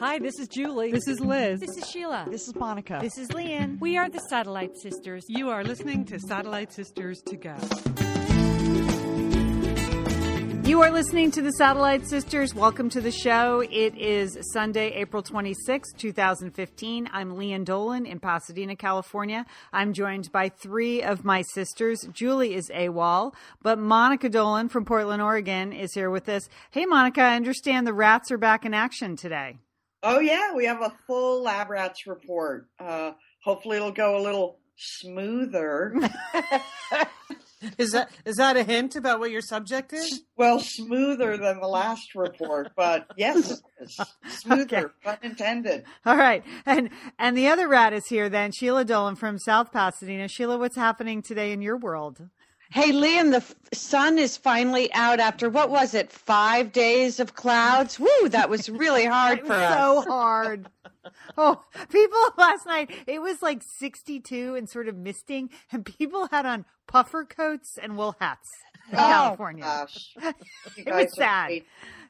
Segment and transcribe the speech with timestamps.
[0.00, 0.92] Hi, this is Julie.
[0.92, 1.58] This is Liz.
[1.58, 2.24] This is Sheila.
[2.30, 3.00] This is Monica.
[3.02, 3.78] This is Lian.
[3.80, 5.24] We are the Satellite Sisters.
[5.26, 7.56] You are listening to Satellite Sisters to Go.
[10.68, 12.54] You are listening to the Satellite Sisters.
[12.54, 13.60] Welcome to the show.
[13.68, 17.08] It is Sunday, April 26, 2015.
[17.12, 19.46] I'm Lian Dolan in Pasadena, California.
[19.72, 22.06] I'm joined by three of my sisters.
[22.12, 26.48] Julie is AWOL, but Monica Dolan from Portland, Oregon is here with us.
[26.70, 29.58] Hey, Monica, I understand the rats are back in action today.
[30.02, 32.68] Oh yeah, we have a full lab rats report.
[32.78, 33.12] Uh,
[33.42, 35.94] hopefully, it'll go a little smoother.
[37.78, 40.22] is that is that a hint about what your subject is?
[40.36, 43.60] Well, smoother than the last report, but yes,
[44.28, 44.84] smoother, okay.
[45.02, 45.84] pun intended.
[46.06, 50.28] All right, and and the other rat is here then, Sheila Dolan from South Pasadena.
[50.28, 52.28] Sheila, what's happening today in your world?
[52.70, 57.98] Hey, Lian, the sun is finally out after what was it, five days of clouds?
[57.98, 59.74] Woo, that was really hard for us.
[59.74, 60.68] So hard.
[61.36, 66.44] Oh, people last night, it was like 62 and sort of misting, and people had
[66.44, 68.52] on puffer coats and wool hats
[68.90, 69.64] in oh, California.
[69.64, 70.14] Gosh.
[70.76, 71.62] it was sad.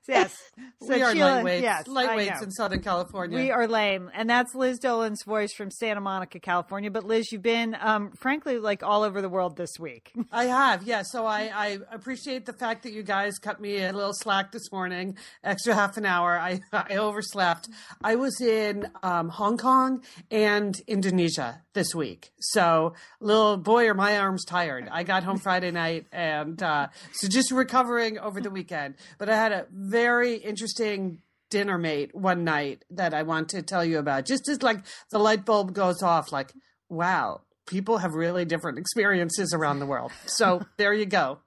[0.09, 0.37] Yes.
[0.81, 1.63] So we are Sheila, lightweights.
[1.63, 3.37] Yes, lightweights in Southern California.
[3.37, 4.11] We are lame.
[4.15, 6.89] And that's Liz Dolan's voice from Santa Monica, California.
[6.91, 10.13] But Liz, you've been, um, frankly, like all over the world this week.
[10.33, 11.03] I have, yeah.
[11.03, 14.71] So I, I appreciate the fact that you guys cut me a little slack this
[14.71, 16.39] morning, extra half an hour.
[16.39, 17.69] I, I overslept.
[18.03, 22.31] I was in um, Hong Kong and Indonesia this week.
[22.41, 24.89] So, little boy, are my arms tired.
[24.91, 28.95] I got home Friday night and uh, so just recovering over the weekend.
[29.19, 29.67] But I had a
[29.99, 34.27] very interesting dinner mate one night that I want to tell you about.
[34.27, 34.79] Just as like
[35.11, 36.53] the light bulb goes off, like,
[36.89, 40.13] wow, people have really different experiences around the world.
[40.27, 41.39] So there you go.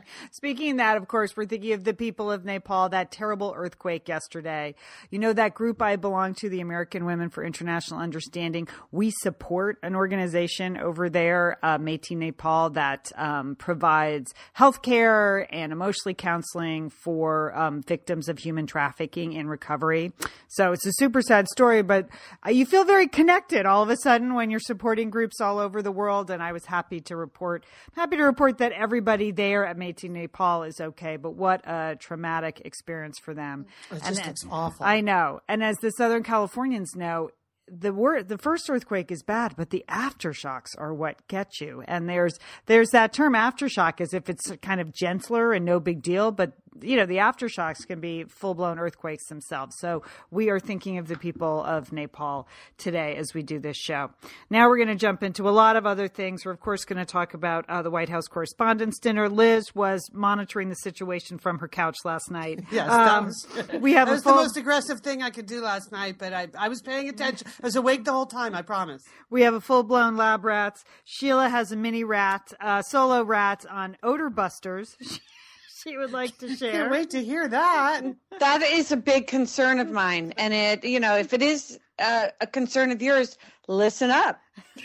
[0.30, 4.74] Speaking that, of course, we're thinking of the people of Nepal, that terrible earthquake yesterday.
[5.10, 9.78] You know, that group I belong to, the American Women for International Understanding, we support
[9.82, 16.90] an organization over there, uh, Maiti Nepal, that um, provides health care and emotionally counseling
[16.90, 20.12] for um, victims of human trafficking in recovery.
[20.48, 22.08] So it's a super sad story, but
[22.46, 25.82] uh, you feel very connected all of a sudden when you're supporting groups all over
[25.82, 26.30] the world.
[26.30, 27.64] And I was happy to report,
[27.94, 31.16] happy to report that everybody there at Maiti Nepal is okay.
[31.16, 33.66] But what a traumatic experience for them.
[33.90, 34.86] It and just awful.
[34.86, 35.40] I know.
[35.48, 37.30] And as the Southern Californians know,
[37.68, 41.82] the word the first earthquake is bad, but the aftershocks are what get you.
[41.86, 46.02] And there's there's that term aftershock as if it's kind of gentler and no big
[46.02, 49.76] deal, but you know, the aftershocks can be full blown earthquakes themselves.
[49.78, 54.10] So we are thinking of the people of Nepal today as we do this show.
[54.50, 56.44] Now we're going to jump into a lot of other things.
[56.44, 59.28] We're, of course, going to talk about uh, the White House Correspondents' Dinner.
[59.28, 62.60] Liz was monitoring the situation from her couch last night.
[62.72, 63.46] Yes, um, was,
[63.80, 66.32] we have that was full, the most aggressive thing I could do last night, but
[66.32, 67.46] I, I was paying attention.
[67.62, 69.02] I was awake the whole time, I promise.
[69.28, 70.84] We have a full blown lab rats.
[71.04, 74.96] Sheila has a mini rat, uh, solo rat on Odor Busters.
[75.82, 76.72] she would like to share.
[76.72, 78.02] Can't wait to hear that.
[78.38, 82.28] That is a big concern of mine, and it, you know, if it is uh,
[82.40, 83.36] a concern of yours,
[83.68, 84.40] listen up.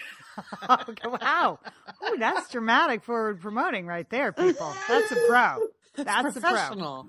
[0.69, 1.59] okay, wow,
[2.08, 4.74] Ooh, that's dramatic forward promoting right there, people.
[4.88, 5.59] That's a pro.
[5.97, 7.08] That's, that's professional.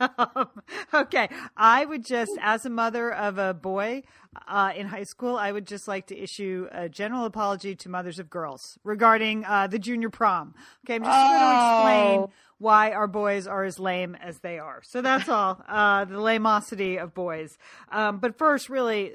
[0.00, 0.48] Um,
[0.94, 4.02] okay, I would just, as a mother of a boy
[4.46, 8.18] uh, in high school, I would just like to issue a general apology to mothers
[8.18, 10.54] of girls regarding uh, the junior prom.
[10.84, 11.28] Okay, I'm just oh.
[11.28, 14.82] going to explain why our boys are as lame as they are.
[14.82, 15.62] So that's all.
[15.68, 17.56] Uh, the lamosity of boys.
[17.90, 19.12] Um, but first, really,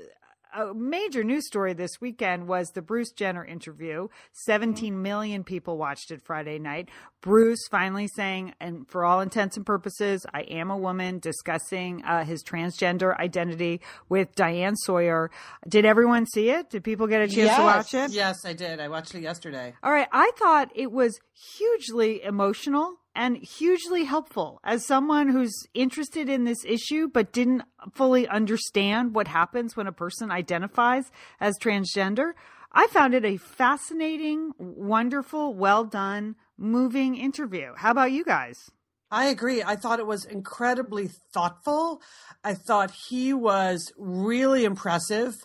[0.55, 4.07] a major news story this weekend was the Bruce Jenner interview.
[4.45, 6.89] 17 million people watched it Friday night.
[7.21, 12.25] Bruce finally saying, and for all intents and purposes, I am a woman, discussing uh,
[12.25, 15.31] his transgender identity with Diane Sawyer.
[15.67, 16.69] Did everyone see it?
[16.69, 17.57] Did people get a chance yes.
[17.57, 18.11] to watch it?
[18.11, 18.79] Yes, I did.
[18.79, 19.73] I watched it yesterday.
[19.81, 20.07] All right.
[20.11, 21.19] I thought it was
[21.57, 27.63] hugely emotional and hugely helpful as someone who's interested in this issue but didn't
[27.93, 32.33] fully understand what happens when a person identifies as transgender.
[32.71, 37.73] I found it a fascinating, wonderful, well done, moving interview.
[37.75, 38.71] How about you guys?
[39.11, 39.61] I agree.
[39.61, 42.01] I thought it was incredibly thoughtful.
[42.43, 45.35] I thought he was really impressive.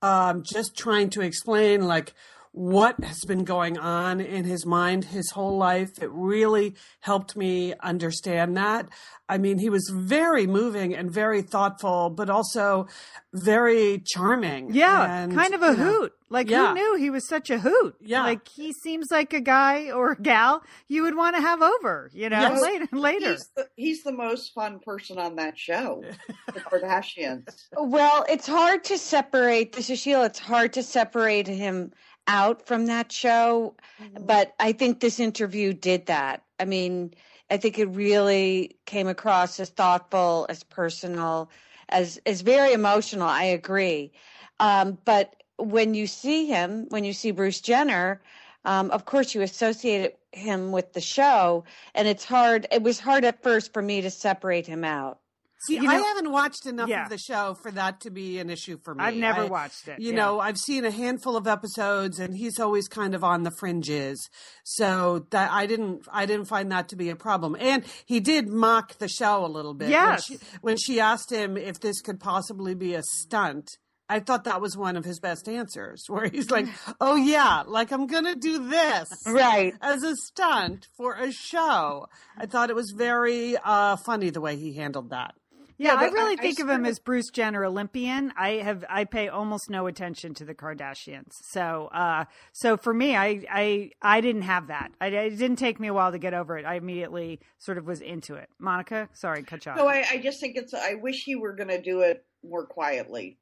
[0.00, 2.14] Um, just trying to explain, like,
[2.56, 6.02] what has been going on in his mind his whole life.
[6.02, 8.88] It really helped me understand that.
[9.28, 12.86] I mean, he was very moving and very thoughtful, but also
[13.34, 14.72] very charming.
[14.72, 16.12] Yeah, and, kind of a you know, hoot.
[16.30, 16.68] Like yeah.
[16.68, 17.94] who knew he was such a hoot?
[18.00, 18.22] Yeah.
[18.22, 22.10] like he seems like a guy or a gal you would want to have over.
[22.14, 22.62] You know, Yes.
[22.62, 22.88] later.
[22.90, 23.32] Later.
[23.32, 26.02] He's the, he's the most fun person on that show,
[26.54, 27.66] the Kardashians.
[27.76, 29.74] Well, it's hard to separate.
[29.74, 30.24] This is Sheila.
[30.24, 31.92] It's hard to separate him
[32.26, 33.74] out from that show,
[34.18, 36.42] but I think this interview did that.
[36.58, 37.14] I mean,
[37.50, 41.50] I think it really came across as thoughtful, as personal,
[41.88, 43.28] as as very emotional.
[43.28, 44.12] I agree,
[44.60, 48.20] um, but when you see him, when you see Bruce Jenner,
[48.64, 51.64] um, of course you associate him with the show,
[51.94, 52.66] and it's hard.
[52.72, 55.18] It was hard at first for me to separate him out.
[55.66, 57.04] See, You I haven't watched enough Yeah.
[57.04, 59.02] of the show for that to be an issue for me.
[59.04, 60.00] I've never I- watched it.
[60.00, 60.16] You yeah.
[60.16, 64.28] know, I've seen a handful of episodes, and he's always kind of on the fringes.
[64.64, 67.56] So that I didn't, I didn't find that to be a problem.
[67.58, 69.88] And he did mock the show a little bit.
[69.90, 70.28] Yes.
[70.28, 73.70] When she, when she asked him if this could possibly be a stunt.
[74.08, 76.66] I thought that was one of his best answers, where he's like,
[77.00, 79.74] "Oh yeah, like I'm gonna do this Right.
[79.82, 82.06] as a stunt for a show."
[82.38, 85.34] I thought it was very uh, funny the way he handled that.
[85.78, 88.32] Yeah, Yeah, I really I- I think of him as Bruce Jenner Olympian.
[88.36, 91.32] I have I pay almost no attention to the Kardashians.
[91.42, 94.92] So uh so for me I I I didn't have that.
[95.00, 96.64] I, it didn't take me a while to get over it.
[96.64, 98.48] I immediately sort of was into it.
[98.58, 99.78] Monica, sorry, cut you off.
[99.78, 100.72] No, I, I just think it's.
[100.74, 103.38] I wish he were going to do it more quietly.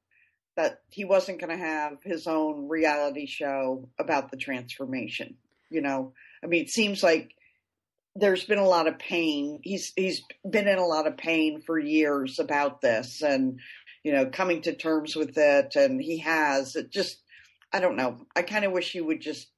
[0.56, 5.36] That he wasn't going to have his own reality show about the transformation.
[5.68, 6.12] You know,
[6.44, 7.34] I mean, it seems like
[8.16, 9.60] there's been a lot of pain.
[9.62, 13.58] He's he's been in a lot of pain for years about this, and
[14.02, 16.76] you know, coming to terms with it, and he has.
[16.76, 17.18] It just,
[17.72, 18.18] I don't know.
[18.36, 19.48] I kind of wish he would just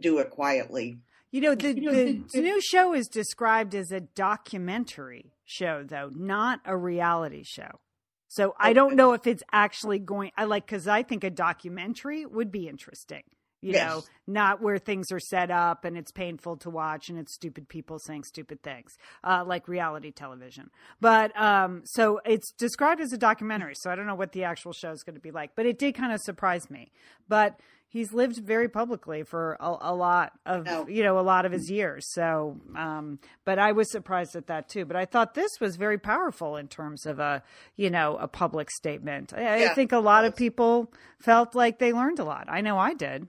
[0.00, 0.98] do it quietly.
[1.32, 6.10] You know, the, the, the- the new show is described as a documentary show, though,
[6.14, 7.80] not a reality show.
[8.28, 10.30] So I don't know if it's actually going.
[10.36, 13.22] I like because I think a documentary would be interesting.
[13.66, 13.82] You Yes.
[13.82, 17.68] know, not where things are set up and it's painful to watch and it's stupid
[17.68, 20.70] people saying stupid things, uh, like reality television.
[21.00, 23.74] But um, so it's described as a documentary.
[23.74, 25.80] So I don't know what the actual show is going to be like, but it
[25.80, 26.92] did kind of surprise me.
[27.28, 27.58] But
[27.88, 30.86] he's lived very publicly for a, a lot of No.
[30.86, 34.68] you know a lot of his years so um but i was surprised at that
[34.68, 37.42] too but i thought this was very powerful in terms of a
[37.76, 41.92] you know a public statement i, I think a lot of people felt like they
[41.92, 43.28] learned a lot i know i did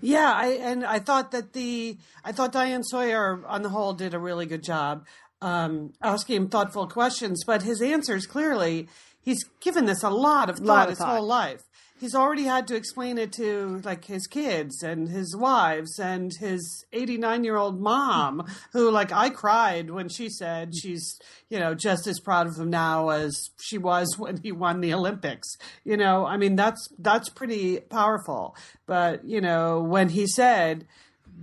[0.00, 4.12] Yeah, I and I thought that the I thought Diane Sawyer on the whole did
[4.14, 5.06] a really good job
[5.40, 8.88] um, asking him thoughtful questions, but his answers clearly
[9.22, 11.16] he's given this a lot of thought Lot of his thought.
[11.18, 11.62] whole life.
[11.98, 16.84] He's already had to explain it to like his kids and his wives and his
[16.92, 21.18] 89 year old mom, who like I cried when she said she's
[21.48, 24.94] you know just as proud of him now as she was when he won the
[24.94, 25.56] Olympics.
[25.84, 28.56] You know, I mean that's that's pretty powerful.
[28.86, 30.86] But you know when he said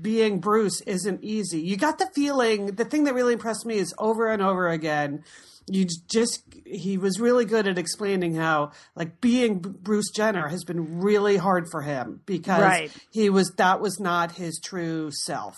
[0.02, 1.62] being Bruce isn't easy.
[1.62, 5.24] You got the feeling, the thing that really impressed me is over and over again,
[5.68, 11.00] you just, he was really good at explaining how, like, being Bruce Jenner has been
[11.00, 12.92] really hard for him because Right.
[13.12, 15.56] he was, that was not his true self.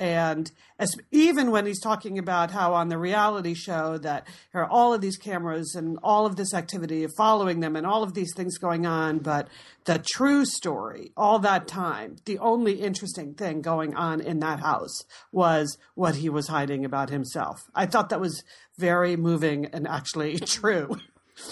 [0.00, 4.68] And as, even when he's talking about how on the reality show that there are
[4.68, 8.14] all of these cameras and all of this activity of following them and all of
[8.14, 9.48] these things going on, but
[9.84, 15.04] the true story, all that time, the only interesting thing going on in that house
[15.30, 17.60] was what he was hiding about himself.
[17.74, 18.42] I thought that was
[18.76, 20.98] very moving and actually true.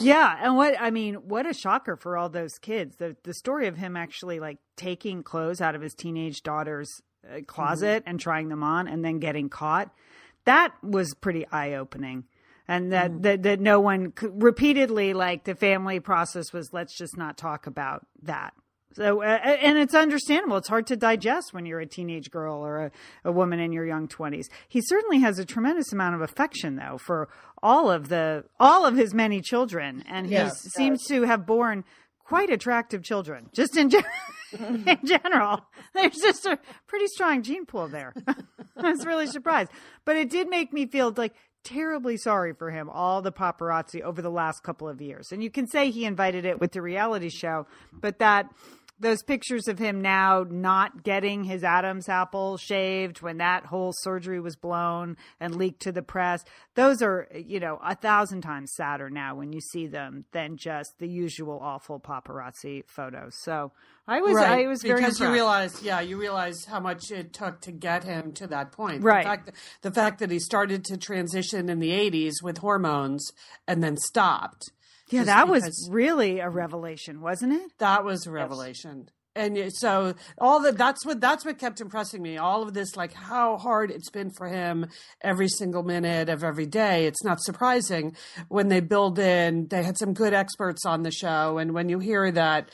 [0.00, 2.96] Yeah, and what I mean, what a shocker for all those kids.
[2.96, 7.40] The the story of him actually like taking clothes out of his teenage daughter's uh,
[7.46, 9.92] closet and trying them on and then getting caught.
[10.44, 12.24] That was pretty eye-opening.
[12.68, 17.16] And that, that that no one c- repeatedly like the family process was let's just
[17.16, 18.54] not talk about that.
[18.94, 20.58] So, uh, and it's understandable.
[20.58, 22.90] It's hard to digest when you're a teenage girl or a,
[23.24, 24.46] a woman in your young 20s.
[24.68, 27.28] He certainly has a tremendous amount of affection, though, for
[27.62, 31.84] all of the all of his many children, and he seems to have born
[32.32, 33.50] quite attractive children.
[33.52, 34.04] Just in, gen-
[34.58, 35.60] in general,
[35.92, 38.14] there's just a pretty strong gene pool there.
[38.26, 39.70] I was really surprised,
[40.06, 44.22] but it did make me feel like terribly sorry for him all the paparazzi over
[44.22, 47.28] the last couple of years and you can say he invited it with the reality
[47.28, 48.46] show but that
[49.02, 54.40] those pictures of him now not getting his Adam's apple shaved when that whole surgery
[54.40, 56.44] was blown and leaked to the press,
[56.74, 60.98] those are, you know, a thousand times sadder now when you see them than just
[60.98, 63.34] the usual awful paparazzi photos.
[63.42, 63.72] So
[64.06, 64.64] I was, right.
[64.64, 68.04] I was very because you realize, yeah, you realize how much it took to get
[68.04, 69.02] him to that point.
[69.02, 69.22] Right.
[69.22, 69.50] The fact,
[69.82, 73.32] the fact that he started to transition in the '80s with hormones
[73.66, 74.72] and then stopped.
[75.10, 77.70] Yeah, that was really a revelation, wasn't it?
[77.78, 79.08] That was a revelation.
[79.34, 82.36] And so all that that's what that's what kept impressing me.
[82.36, 84.88] All of this like how hard it's been for him
[85.22, 87.06] every single minute of every day.
[87.06, 88.14] It's not surprising
[88.48, 91.98] when they build in they had some good experts on the show and when you
[91.98, 92.68] hear that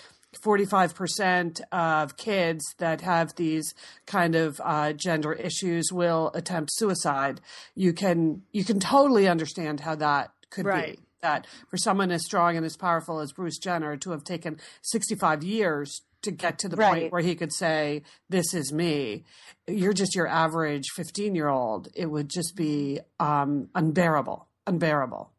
[0.44, 3.72] 45% of kids that have these
[4.06, 7.40] kind of uh, gender issues will attempt suicide
[7.74, 10.96] you can you can totally understand how that could Right.
[10.96, 14.58] be that for someone as strong and as powerful as Bruce Jenner to have taken
[14.82, 17.02] 65 years to get to the Right.
[17.02, 19.24] point where he could say, This is me,
[19.66, 24.46] you're just your average 15 year old, it would just be um, unbearable.
[24.66, 25.30] Unbearable.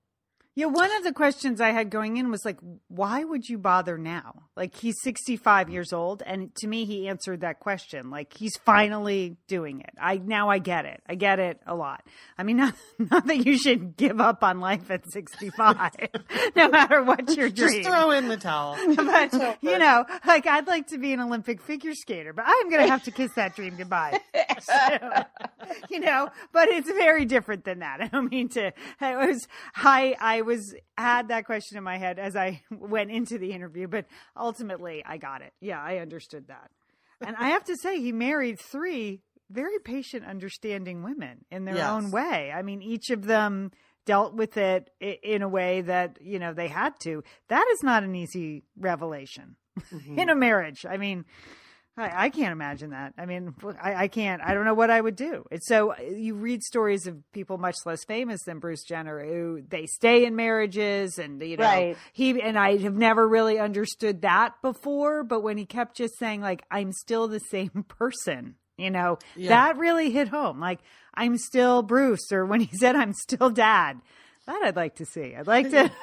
[0.59, 2.57] Yeah, one of the questions I had going in was like,
[2.89, 4.43] why would you bother now?
[4.57, 5.73] Like, he's 65 mm-hmm.
[5.73, 6.21] years old.
[6.25, 8.09] And to me, he answered that question.
[8.09, 9.91] Like, he's finally doing it.
[9.97, 11.01] I Now I get it.
[11.07, 12.05] I get it a lot.
[12.37, 15.91] I mean, not, not that you should give up on life at 65,
[16.57, 17.83] no matter what your dream.
[17.83, 18.75] Just throw in the towel.
[18.97, 22.81] but, you know, like, I'd like to be an Olympic figure skater, but I'm going
[22.81, 24.19] to have to kiss that dream goodbye.
[24.61, 24.99] So,
[25.89, 28.01] you know, but it's very different than that.
[28.01, 28.73] I don't mean to.
[28.99, 33.37] I was I I was had that question in my head as I went into
[33.37, 35.53] the interview, but ultimately I got it.
[35.61, 36.71] Yeah, I understood that.
[37.21, 41.89] And I have to say, he married three very patient, understanding women in their Yes.
[41.89, 42.51] own way.
[42.51, 43.71] I mean, each of them
[44.05, 47.23] dealt with it in a way that you know they had to.
[47.47, 50.19] That is not an easy revelation mm-hmm.
[50.19, 50.85] in a marriage.
[50.89, 51.25] I mean,
[52.01, 53.13] I, I can't imagine that.
[53.17, 54.41] I mean, I, I can't.
[54.43, 55.45] I don't know what I would do.
[55.51, 59.61] It's so uh, you read stories of people much less famous than Bruce Jenner who
[59.67, 61.97] they stay in marriages, and you know, Right.
[62.13, 65.23] he and I have never really understood that before.
[65.23, 69.49] But when he kept just saying like, "I'm still the same person," you know, Yeah.
[69.49, 70.59] that really hit home.
[70.59, 70.79] Like,
[71.13, 73.99] I'm still Bruce, or when he said, "I'm still Dad."
[74.45, 75.35] That I'd like to see.
[75.35, 75.91] I'd like to.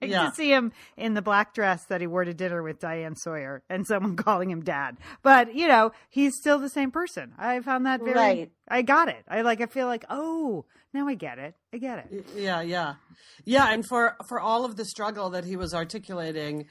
[0.00, 0.28] like Yeah.
[0.30, 3.62] to see him in the black dress that he wore to dinner with Diane Sawyer
[3.70, 4.96] and someone calling him dad.
[5.22, 7.32] But, you know, he's still the same person.
[7.38, 8.52] I found that very Right.
[8.68, 9.24] I got it.
[9.28, 11.54] I like I feel like, "Oh, now I get it.
[11.72, 12.94] I get it." Yeah, yeah,
[13.44, 13.72] yeah.
[13.72, 16.66] And for for all of the struggle that he was articulating,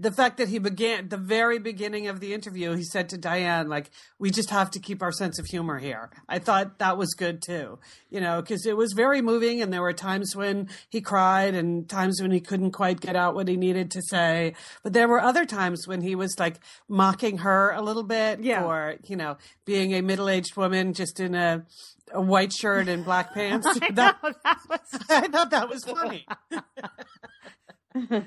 [0.00, 3.68] the fact that he began the very beginning of the interview, he said to Diane,
[3.68, 7.12] like, "We just have to keep our sense of humor here." I thought that was
[7.14, 7.78] good too,
[8.08, 11.88] you know, because it was very moving, and there were times when he cried and
[11.88, 15.20] times when he couldn't quite get out what he needed to say, but there were
[15.20, 18.62] other times when he was like mocking her a little bit Yeah.
[18.62, 21.66] for you know being a middle aged woman just in a
[22.14, 23.66] a white shirt and black pants.
[23.94, 26.26] That- Oh, that was I thought that was funny.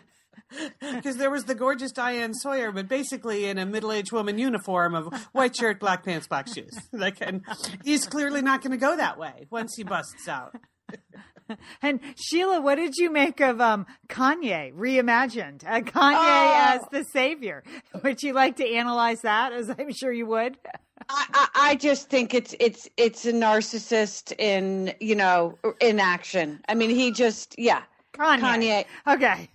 [0.79, 5.13] Because there was the gorgeous Diane Sawyer, but basically in a middle-aged woman uniform of
[5.31, 6.77] white shirt, black pants, black shoes.
[6.93, 7.43] Like, and
[7.84, 10.55] he's clearly not going to go that way once he busts out.
[11.81, 15.65] And Sheila, what did you make of um, Kanye reimagined?
[15.65, 16.75] Uh, Kanye Oh.
[16.75, 17.62] as the savior.
[18.03, 19.51] Would you like to analyze that?
[19.51, 20.58] As I'm sure you would.
[21.10, 26.62] I, I, I just think it's it's it's a narcissist in you know in action.
[26.70, 27.81] I mean, he just yeah.
[28.13, 28.39] Kanye.
[28.39, 28.86] Kanye.
[29.15, 29.50] Okay.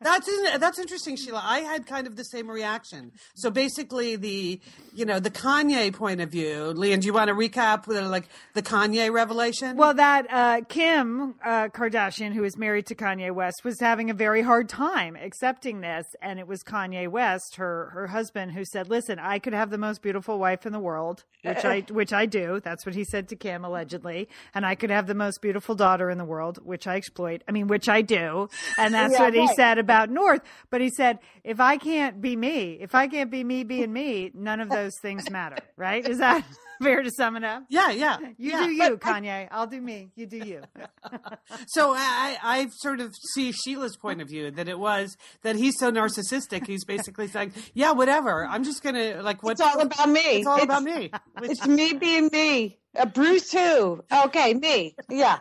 [0.00, 1.42] That's that's interesting, Sheila.
[1.44, 3.12] I had kind of the same reaction.
[3.34, 4.60] So basically, the
[4.94, 6.72] you know the Kanye point of view.
[6.74, 9.76] Lian, do you want to recap with like the Kanye revelation?
[9.76, 14.14] Well, that uh, Kim uh, Kardashian, who is married to Kanye West, was having a
[14.14, 18.88] very hard time accepting this, and it was Kanye West, her her husband, who said,
[18.88, 22.26] "Listen, I could have the most beautiful wife in the world, which I which I
[22.26, 22.60] do.
[22.62, 26.10] That's what he said to Kim allegedly, and I could have the most beautiful daughter
[26.10, 27.42] in the world, which I exploit.
[27.48, 29.56] I mean, which I do, and that's Yeah, what he right.
[29.70, 30.40] Said about North.
[30.70, 34.30] But he said, if I can't be me, if I can't be me being me,
[34.34, 35.56] none of those things matter.
[35.76, 36.06] Right?
[36.06, 36.44] Is that
[36.82, 37.64] fair to sum it up?
[37.68, 38.64] yeah, yeah, You yeah.
[38.66, 39.48] do you, Kanye.
[39.50, 40.10] I'll do me.
[40.16, 40.62] You do you.
[41.66, 45.78] So I, I sort of see Sheila's point of view that it was that he's
[45.78, 46.66] so narcissistic.
[46.66, 48.44] He's basically saying, "Yeah, whatever.
[48.46, 50.20] I'm just gonna like what's all about me.
[50.20, 52.78] It's all about me." Which- It's me being me.
[52.96, 54.02] Uh, Bruce who?
[54.12, 54.94] Okay, me.
[55.08, 55.40] Yeah.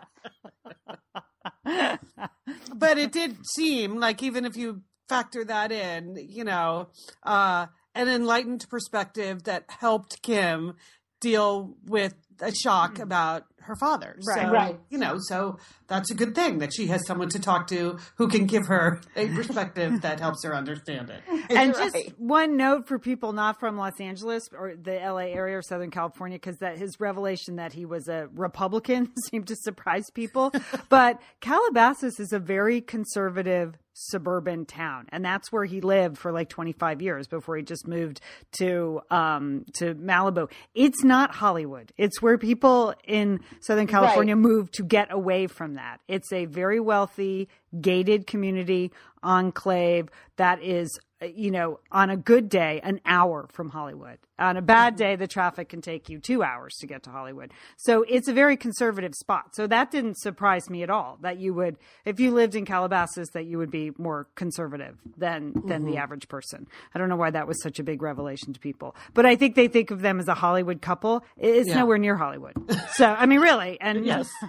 [2.75, 6.89] but it did seem like even if you factor that in, you know,
[7.23, 10.75] uh, an enlightened perspective that helped Kim
[11.19, 13.03] deal with a shock mm.
[13.03, 14.15] about her father.
[14.25, 14.41] Right.
[14.41, 14.79] So, Right.
[14.89, 15.57] you know, so
[15.87, 19.01] that's a good thing that she has someone to talk to who can give her
[19.15, 21.21] a perspective that helps her understand it.
[21.49, 21.91] and Right.
[21.93, 25.91] just one note for people not from Los Angeles or the LA area or Southern
[25.91, 30.51] California, because that his revelation that he was a Republican seemed to surprise people.
[30.89, 36.49] but Calabasas is a very conservative suburban town, and that's where he lived for like
[36.49, 38.21] 25 years before he just moved
[38.59, 40.49] to um, to Malibu.
[40.73, 41.91] It's not Hollywood.
[41.97, 45.99] It's where people in Southern California move to get away from that.
[46.07, 47.49] It's a very wealthy,
[47.81, 48.91] gated community
[49.21, 54.17] enclave that is, Uh, you know, on a good day, an hour from Hollywood.
[54.37, 55.03] On a bad mm-hmm.
[55.03, 57.51] day, the traffic can take you two hours to get to Hollywood.
[57.75, 59.53] So it's a very conservative spot.
[59.53, 63.29] So that didn't surprise me at all that you would, if you lived in Calabasas,
[63.33, 65.97] that you would be more conservative than, than the mm-hmm.
[65.97, 66.67] average person.
[66.95, 69.55] I don't know why that was such a big revelation to people, but I think
[69.55, 71.25] they think of them as a Hollywood couple.
[71.37, 71.79] It's Yeah.
[71.79, 72.53] nowhere near Hollywood.
[72.93, 73.79] So, I mean, really.
[73.81, 74.29] And Yes.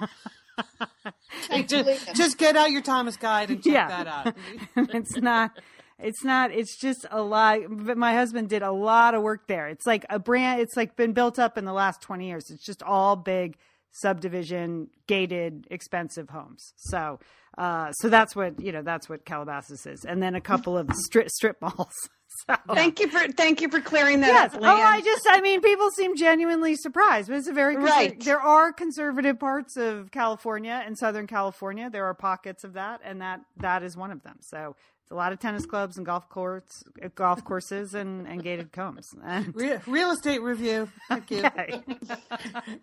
[1.66, 3.88] Just, just get out your Thomas Guide and check Yeah.
[3.88, 4.34] that out.
[4.94, 5.52] it's not
[6.02, 9.68] it's not it's just a lot but my husband did a lot of work there
[9.68, 12.64] it's like a brand it's like been built up in the last 20 years it's
[12.64, 13.56] just all big
[13.92, 17.18] subdivision gated expensive homes so
[17.58, 20.90] uh so that's what you know that's what calabasas is and then a couple of
[20.94, 21.94] strip strip malls
[22.46, 24.54] so Thank you for thank you for clearing that Yes.
[24.54, 24.60] up.
[24.62, 28.18] Oh, I just, I mean, people seem genuinely surprised, but it's a very, Right.
[28.20, 31.90] there are conservative parts of California and Southern California.
[31.90, 34.36] There are pockets of that, and that, that is one of them.
[34.42, 34.76] So
[35.10, 36.84] it's a lot of tennis clubs and golf courts,
[37.16, 39.12] golf courses and, and gated combs.
[39.24, 40.88] And, Real, real estate review.
[41.08, 41.44] Thank you.
[41.44, 41.82] okay.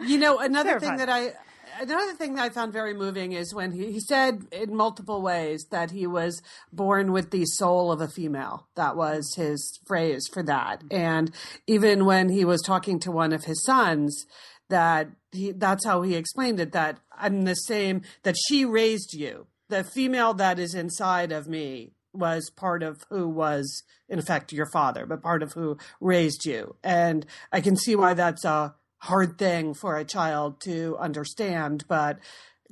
[0.05, 1.31] You know, another thing that I
[1.79, 5.67] another thing that I found very moving is when he, he said in multiple ways
[5.71, 6.41] that he was
[6.73, 8.67] born with the soul of a female.
[8.75, 10.81] That was his phrase for that.
[10.81, 10.97] Mm-hmm.
[10.97, 11.31] And
[11.65, 14.25] even when he was talking to one of his sons,
[14.67, 19.47] that he that's how he explained it that I'm the same that she raised you.
[19.69, 24.69] The female that is inside of me was part of who was in effect your
[24.71, 26.75] father, but part of who raised you.
[26.83, 32.19] And I can see why that's a hard thing for a child to understand, but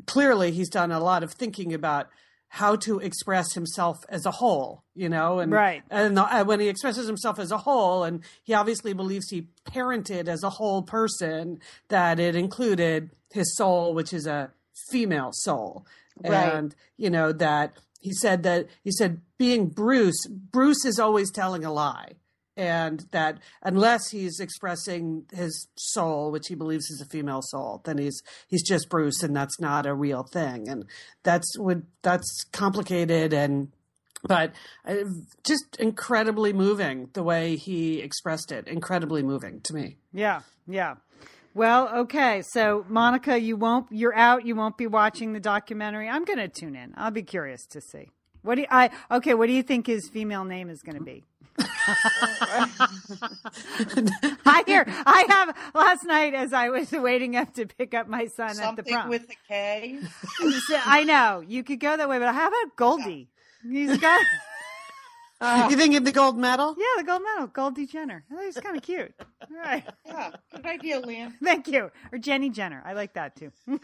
[0.08, 2.08] clearly he's done a lot of thinking about
[2.50, 5.84] how to express himself as a whole, you know, and Right.
[5.90, 9.48] and the, uh, when he expresses himself as a whole, and he obviously believes he
[9.66, 11.60] parented as a whole person,
[11.90, 14.52] that it included his soul, which is a
[14.90, 15.86] female soul,
[16.24, 16.54] Right.
[16.54, 21.66] and you know that he said that he said being Bruce, Bruce is always telling
[21.66, 22.14] a lie
[22.58, 27.98] and that unless he's expressing his soul which he believes is a female soul then
[27.98, 30.86] he's he's just bruce and that's not a real thing and
[31.24, 33.72] that's what that's complicated and
[34.24, 34.54] but
[34.88, 34.96] uh,
[35.46, 40.42] just incredibly moving the way he expressed it incredibly moving to me Yeah.
[40.68, 40.96] Yeah.
[41.56, 42.42] Well, okay.
[42.42, 44.46] So, Monica, you won't, you're out.
[44.46, 46.10] You won't be watching the documentary.
[46.10, 46.94] I'm going to tune in.
[46.98, 48.10] I'll be curious to see.
[48.42, 49.34] What do you, I, okay.
[49.34, 51.24] What do you think his female name is going to be?
[54.46, 58.28] I hear, I have last night as I was waiting up to pick up my
[58.28, 59.10] son at the something prom.
[59.10, 60.00] with a K.
[60.86, 63.30] I know you could go that way, but how about Goldie?
[63.64, 64.22] He's got,
[65.42, 68.24] you think of the gold medal yeah, the gold medal, Goldie Jenner.
[68.32, 69.14] I think He's kind of cute.
[69.20, 69.84] All right.
[70.06, 71.34] Yeah, good idea, Lian.
[71.44, 71.92] Thank you.
[72.12, 72.82] Or Jenny Jenner.
[72.86, 73.52] I like that too.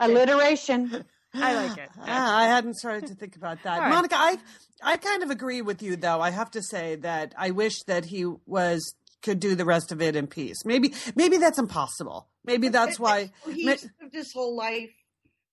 [0.00, 1.04] Alliteration.
[1.34, 1.88] I like it.
[1.98, 3.74] Ah, I hadn't started to think about that.
[3.74, 3.90] All right.
[3.90, 4.38] Monica, I
[4.82, 6.20] I kind of agree with you though.
[6.20, 10.02] I have to say that I wish that he was could do the rest of
[10.02, 10.64] it in peace.
[10.64, 12.28] Maybe maybe that's impossible.
[12.44, 14.90] Maybe that's why He's lived his whole life,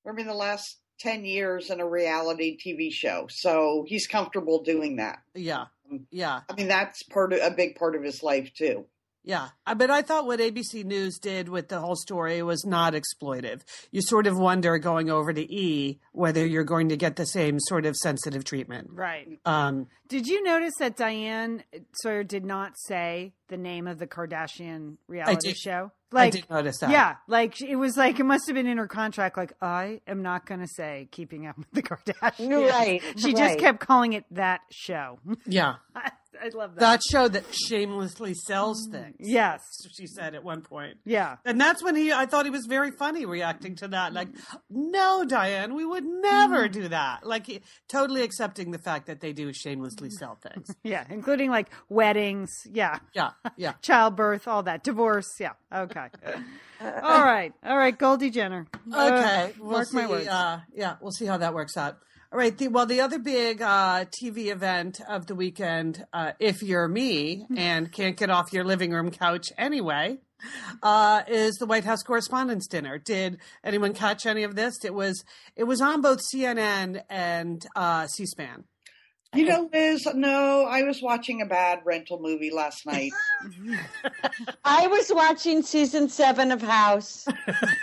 [0.08, 3.28] I mean, the last 10 years in a reality TV show.
[3.30, 5.20] So he's comfortable doing that.
[5.34, 5.66] yeah.
[5.92, 6.42] Um, yeah.
[6.50, 8.86] I mean, that's part of, a big part of his life, too.
[9.24, 13.62] Yeah, but I thought what ABC News did with the whole story was not exploitive.
[13.92, 17.60] You sort of wonder going over to E whether you're going to get the same
[17.60, 18.90] sort of sensitive treatment.
[18.92, 19.40] Right.
[19.46, 21.64] Um, Did you notice that Diane
[22.02, 25.58] Sawyer did not say the name of the Kardashian reality did.
[25.58, 25.92] show?
[26.12, 26.90] I did notice that.
[26.90, 29.38] Yeah, like it was like it must have been in her contract.
[29.38, 32.70] Like I am not going to say Keeping Up with the Kardashians.
[32.70, 35.20] Right, She just kept calling it that show.
[35.46, 35.76] yeah.
[36.44, 36.80] I, love that.
[36.80, 39.16] That show that shamelessly sells things.
[39.20, 39.62] yes.
[39.96, 40.98] she said at one point.
[41.06, 41.38] Yeah.
[41.46, 44.14] And that's when he, I thought he was very funny reacting to that.
[44.14, 44.30] Like,
[44.70, 46.72] no, Diane, we would never Mm.
[46.72, 47.26] do that.
[47.26, 50.68] Like, he, totally accepting the fact that they do shamelessly sell things.
[50.84, 52.50] Yeah, including like weddings.
[52.72, 53.00] Yeah.
[53.14, 53.74] Yeah, yeah.
[53.82, 54.84] Childbirth, all that.
[54.84, 55.28] Divorce.
[55.40, 55.54] Yeah.
[55.74, 56.08] Okay.
[56.82, 57.54] all right.
[57.64, 57.98] All right.
[57.98, 58.66] Goldie Jenner.
[58.88, 59.98] Okay, Uh, we'll mark see.
[59.98, 60.28] my words.
[60.28, 61.98] Uh, yeah, we'll see how that works out.
[62.32, 62.56] All right.
[62.56, 67.48] The, well, the other big uh, TV event of the weekend, uh, if you're me
[67.58, 70.20] and can't get off your living room couch anyway,
[70.84, 73.00] uh, is the White House Correspondents' Dinner.
[73.00, 74.76] Did anyone catch any of this?
[74.86, 75.24] It was
[75.56, 78.66] it was on both CNN and uh, C-SPAN.
[79.36, 83.12] You know, Liz, no, I was watching a bad rental movie last night.
[84.66, 87.28] I was watching season seven of House.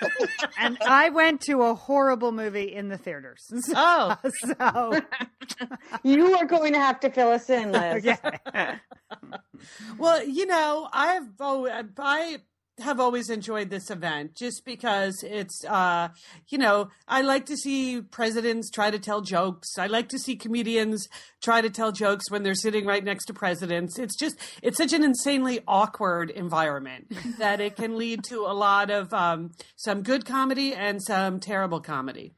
[0.58, 3.44] and I went to a horrible movie in the theaters.
[3.78, 4.16] Oh,
[4.58, 5.00] so
[6.02, 8.04] You are going to have to fill us in, Liz.
[8.06, 8.78] okay.
[9.98, 12.38] well, you know, I've oh, I
[12.78, 16.08] have always enjoyed this event just because it's uh
[16.48, 19.78] you know i like to see presidents try to tell jokes.
[19.78, 21.08] I like to see comedians
[21.42, 23.98] try to tell jokes when they're sitting right next to presidents.
[23.98, 28.90] It's just it's such an insanely awkward environment that it can lead to a lot
[28.90, 32.34] of um some good comedy and some terrible comedy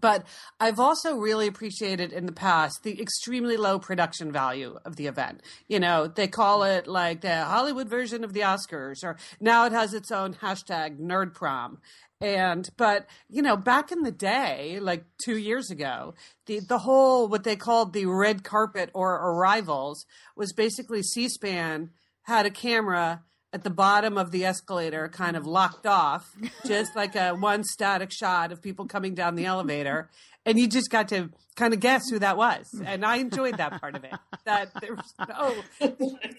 [0.00, 0.24] but
[0.58, 5.42] I've also really appreciated in the past the extremely low production value of the event.
[5.68, 9.72] You know, they call it like the Hollywood version of the Oscars, or now it
[9.72, 11.78] has its own hashtag nerd prom.
[12.22, 17.28] And, but, you know, back in the day, like two years ago, the, the whole,
[17.28, 20.04] what they called the red carpet or arrivals
[20.36, 21.90] was basically C SPAN
[22.24, 26.30] had a camera at the bottom of the escalator, kind of locked off,
[26.66, 30.08] just like a one static shot of people coming down the elevator.
[30.46, 32.66] And you just got to kind of guess who that was.
[32.84, 34.14] And I enjoyed that part of it.
[34.44, 35.54] That there was no,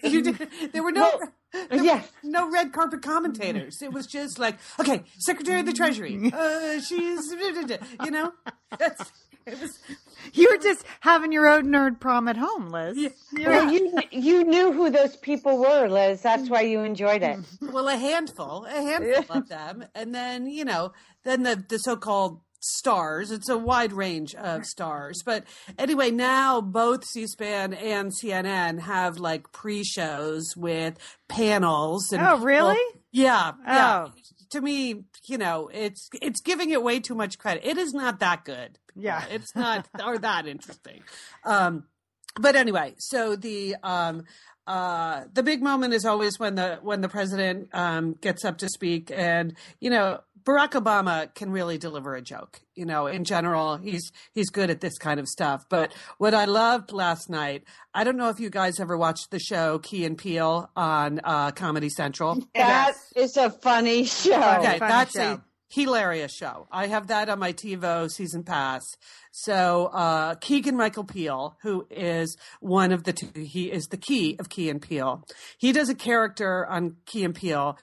[0.02, 1.20] you did, there were no,
[1.52, 2.02] there yeah.
[2.22, 3.80] were no red carpet commentators.
[3.80, 7.30] It was just like, okay, Secretary of the Treasury, uh, she's,
[8.04, 8.32] you know,
[8.76, 9.12] that's,
[9.46, 9.78] it was,
[10.34, 12.96] You were just having your own nerd prom at home, Liz.
[13.36, 16.22] Well, you you knew who those people were, Liz.
[16.22, 17.38] That's why you enjoyed it.
[17.60, 20.92] well, a handful, a handful of them, and then you know,
[21.24, 23.32] then the the so-called stars.
[23.32, 25.42] It's a wide range of stars, but
[25.76, 30.96] anyway, now both C-SPAN and CNN have like pre-shows with
[31.28, 32.12] panels.
[32.12, 32.74] And Oh, really?
[32.74, 34.04] well, yeah, yeah.
[34.06, 34.12] Oh.
[34.52, 37.64] To me, you know, it's it's giving it way too much credit.
[37.64, 38.78] It is not that good.
[38.94, 39.24] Yeah.
[39.30, 41.02] it's not or that interesting.
[41.44, 41.84] Um,
[42.40, 44.24] but anyway, so the um,
[44.66, 48.68] uh, the big moment is always when the when the president um, gets up to
[48.68, 52.60] speak, and you know Barack Obama can really deliver a joke.
[52.74, 55.66] You know, in general, he's he's good at this kind of stuff.
[55.68, 59.38] But what I loved last night, I don't know if you guys ever watched the
[59.38, 62.42] show Key and Peele on uh, Comedy Central.
[62.54, 64.32] That is a funny show.
[64.32, 65.32] Okay, funny that's show.
[65.32, 66.66] a hilarious show.
[66.70, 68.82] I have that on my TiVo season pass.
[69.30, 74.36] So uh, Keegan Michael Peel, who is one of the two, he is the key
[74.38, 75.24] of Key and Peele.
[75.58, 77.78] He does a character on Key and Peele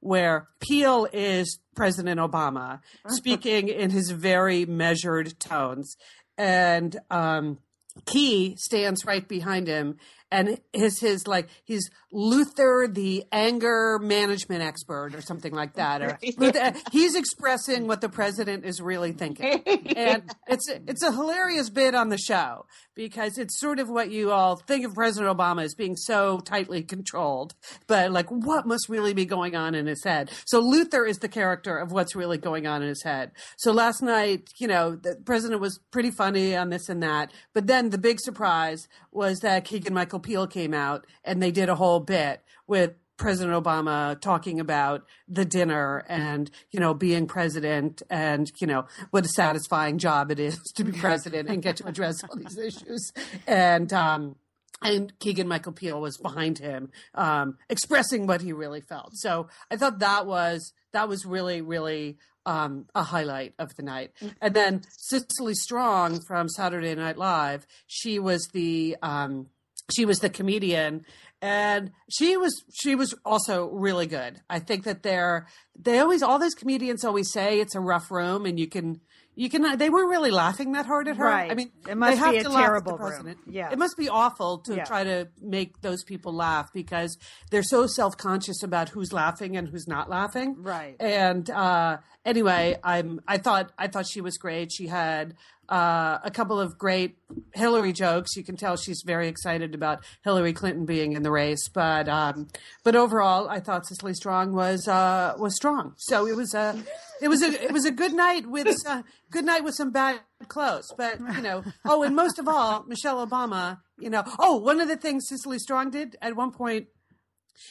[0.00, 5.96] where Peele is President Obama speaking in his very measured tones,
[6.36, 7.58] and um,
[8.06, 9.96] Key stands right behind him
[10.30, 16.18] and is his like he's Luther the anger management expert or something like that or
[16.36, 19.62] Luther- uh, he's expressing what the president is really thinking.
[19.96, 24.30] And it's it's a hilarious bit on the show because it's sort of what you
[24.30, 27.54] all think of President Obama as being so tightly controlled
[27.86, 30.30] but like what must really be going on in his head?
[30.46, 33.32] So Luther is the character of what's really going on in his head.
[33.56, 37.66] So last night you know the president was pretty funny on this and that but
[37.66, 41.74] then the big surprise was that Keegan Michael Peel came out and they did a
[41.74, 48.50] whole bit with President Obama talking about the dinner and, you know, being president and,
[48.60, 52.24] you know, what a satisfying job it is to be president and get to address
[52.24, 53.12] all these issues.
[53.46, 54.36] And, um,
[54.80, 59.10] and Keegan Michael Peel was behind him, um, expressing what he really felt.
[59.12, 64.12] So I thought that was, that was really, really, um, a highlight of the night.
[64.40, 69.48] And then Cecily Strong from Saturday Night Live, she was the, um,
[69.94, 71.04] she was the comedian
[71.42, 75.46] and she was she was also really good i think that they're
[75.78, 79.00] they always all those comedians always say it's a rough room and you can
[79.36, 81.50] you can they weren't really laughing that hard at her Right.
[81.50, 83.36] i mean It must they have be a to laugh at the terrible room.
[83.48, 83.70] Yeah.
[83.72, 84.84] it must be awful to Yeah.
[84.84, 87.16] try to make those people laugh because
[87.50, 90.96] they're so self-conscious about who's laughing and who's not laughing Right.
[91.00, 95.36] and uh anyway i'm i thought i thought she was great she had
[95.70, 97.16] uh, a couple of great
[97.54, 98.36] Hillary jokes.
[98.36, 102.48] You can tell she's very excited about Hillary Clinton being in the race, but um,
[102.84, 105.94] but overall, I thought Cecily Strong was uh, was strong.
[105.96, 106.82] So it was a
[107.22, 110.20] it was a it was a good night with uh, good night with some bad
[110.48, 110.92] clothes.
[110.96, 113.78] But you know, oh, and most of all, Michelle Obama.
[113.98, 116.88] You know, oh, one of the things Cecily Strong did at one point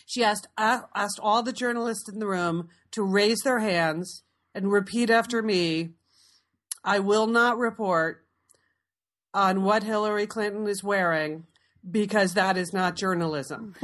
[0.06, 4.72] she asked uh, asked all the journalists in the room to raise their hands and
[4.72, 5.92] repeat after me
[6.90, 8.26] I will not report
[9.32, 11.46] on what Hillary Clinton is wearing
[11.90, 13.76] because that is not journalism.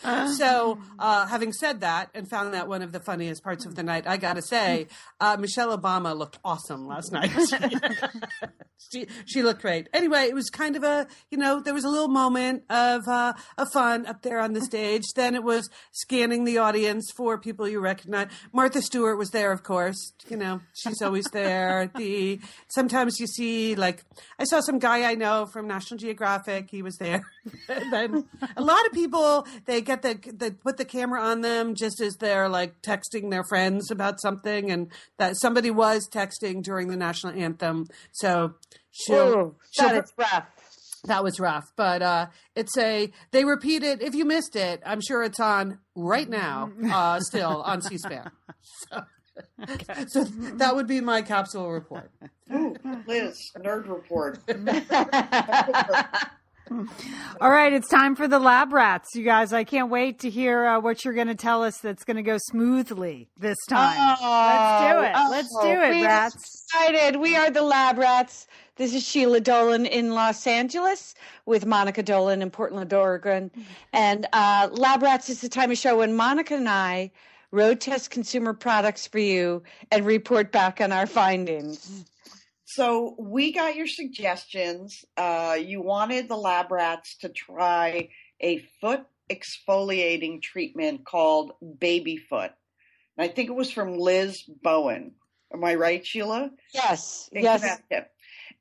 [0.00, 3.82] so, uh, having said that, and found that one of the funniest parts of the
[3.82, 4.86] night, I got to say,
[5.20, 7.30] uh, Michelle Obama looked awesome last night.
[8.92, 9.88] she she looked great.
[9.92, 13.34] Anyway, it was kind of a you know there was a little moment of uh,
[13.58, 15.02] of fun up there on the stage.
[15.14, 18.28] Then it was scanning the audience for people you recognize.
[18.52, 20.12] Martha Stewart was there, of course.
[20.28, 21.90] You know she's always there.
[21.96, 24.04] the sometimes you see like
[24.38, 26.70] I saw some guy I know from National Geographic.
[26.70, 27.22] He was there.
[27.90, 28.24] then
[28.56, 32.14] a lot of people they get the, the put the camera on them just as
[32.16, 37.34] they're like texting their friends about something, and that somebody was texting during the national
[37.34, 37.86] anthem.
[38.12, 38.54] So
[38.90, 40.46] she'll, Ooh, she'll that is rough.
[41.04, 44.02] that was rough, but uh, it's a they repeat it.
[44.02, 48.30] If you missed it, I'm sure it's on right now, uh, still on C-SPAN.
[48.90, 49.02] So,
[50.08, 52.10] so that would be my capsule report.
[52.52, 54.38] Ooh, Liz, nerd report.
[56.70, 59.52] All right, it's time for the lab rats, you guys.
[59.52, 62.22] I can't wait to hear uh, what you're going to tell us that's going to
[62.22, 64.16] go smoothly this time.
[64.22, 65.30] Let's do it.
[65.30, 66.64] Let's do it, we rats.
[66.70, 67.20] Excited.
[67.20, 68.46] We are the Lab Rats.
[68.76, 71.14] This is Sheila Dolan in Los Angeles
[71.46, 73.50] with Monica Dolan in Portland, Oregon.
[73.92, 77.10] And uh, Lab Rats is the time of show when Monica and I
[77.50, 82.04] road test consumer products for you and report back on our findings.
[82.74, 85.04] So we got your suggestions.
[85.14, 88.08] Uh, you wanted the lab rats to try
[88.40, 92.50] a foot exfoliating treatment called Baby Foot.
[93.18, 95.12] And I think it was from Liz Bowen.
[95.52, 96.50] Am I right, Sheila?
[96.72, 97.60] Yes, yes.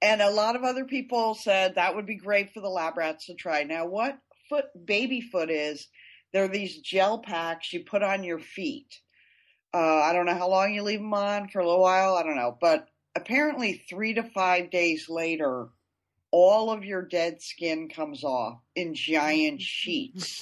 [0.02, 3.28] And a lot of other people said that would be great for the lab rats
[3.28, 3.64] to try.
[3.64, 4.18] Now, what
[4.50, 5.88] foot baby foot is,
[6.34, 9.00] they're these gel packs you put on your feet.
[9.74, 12.16] Uh, I don't know how long you leave them on for a little while.
[12.16, 15.70] I don't know, but apparently three to five days later,
[16.32, 20.42] all of your dead skin comes off in giant sheets.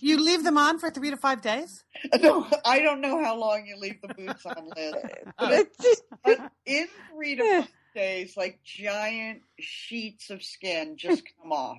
[0.00, 1.84] you leave them on for three to five days.
[2.20, 4.94] no, I don't know how long you leave the boots on, Liz.
[5.38, 7.60] But, it- but in three to eh.
[7.62, 11.78] five days, like giant sheets of skin just come off.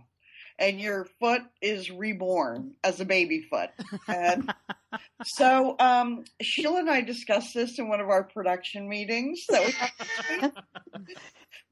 [0.59, 3.69] And your foot is reborn as a baby foot.
[4.07, 4.53] And
[5.25, 9.71] so um, Sheila and I discussed this in one of our production meetings that we
[9.71, 11.17] had this week.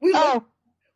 [0.00, 0.44] Looked, oh,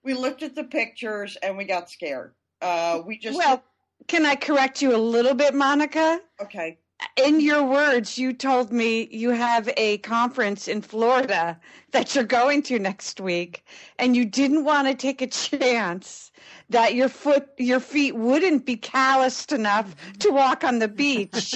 [0.04, 2.34] we looked at the pictures and we got scared.
[2.60, 3.62] Uh, we just well,
[4.06, 6.20] can I correct you a little bit, Monica?
[6.40, 6.78] okay.
[7.16, 11.58] in your words, you told me you have a conference in Florida
[11.90, 13.64] that you're going to next week,
[13.98, 16.30] and you didn't want to take a chance
[16.72, 21.54] that your foot, your feet wouldn't be calloused enough to walk on the beach.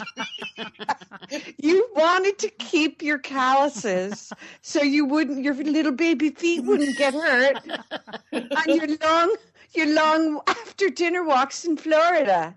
[1.58, 7.14] you wanted to keep your calluses so you wouldn't, your little baby feet wouldn't get
[7.14, 7.56] hurt
[8.32, 9.36] on your long,
[9.74, 12.54] your long after dinner walks in Florida.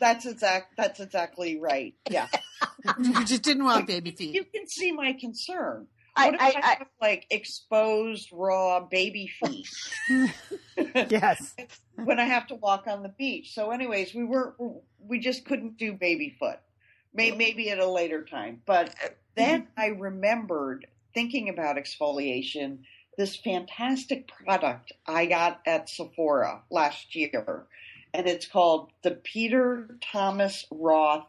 [0.00, 0.76] That's exact.
[0.76, 1.94] That's exactly right.
[2.10, 2.28] Yeah.
[2.98, 4.34] You just didn't want baby feet.
[4.34, 5.88] you can see my concern.
[6.16, 9.68] I- I- I, have like exposed raw baby feet
[11.10, 11.54] Yes.
[11.96, 13.52] when I have to walk on the beach?
[13.52, 14.56] So, anyways, we were
[14.98, 16.58] we just couldn't do baby foot.
[17.14, 18.62] May, maybe at a later time.
[18.66, 19.80] But uh, then mm-hmm.
[19.80, 22.80] I remembered thinking about exfoliation.
[23.16, 27.66] This fantastic product I got at Sephora last year,
[28.12, 31.26] and it's called the Peter Thomas Roth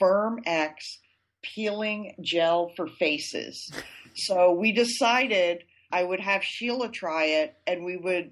[0.00, 0.98] Firm X
[1.42, 3.70] Peeling Gel for Faces.
[4.14, 8.30] So we decided I would have Sheila try it and we would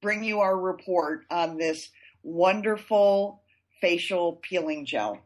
[0.00, 1.90] bring you our report on this
[2.22, 3.42] wonderful
[3.80, 5.20] facial peeling gel.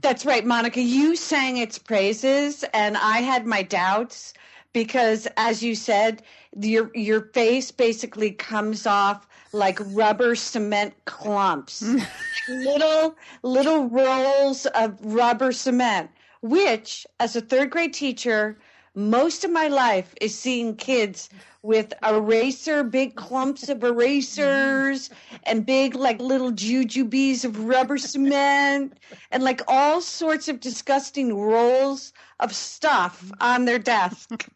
[0.00, 0.80] That's right, Monica.
[0.80, 4.34] You sang its praises, and I had my doubts
[4.74, 6.22] because, as you said,
[6.60, 12.06] your your face basically comes off like rubber cement clumps, mm.
[12.48, 16.10] little little rolls of rubber cement.
[16.42, 18.58] Which, as a third grade teacher,
[18.98, 21.30] most of my life is seeing kids
[21.62, 25.08] with eraser, big clumps of erasers,
[25.44, 28.98] and big like little jujubes of rubber cement,
[29.30, 34.48] and like all sorts of disgusting rolls of stuff on their desk.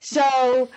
[0.00, 0.68] so,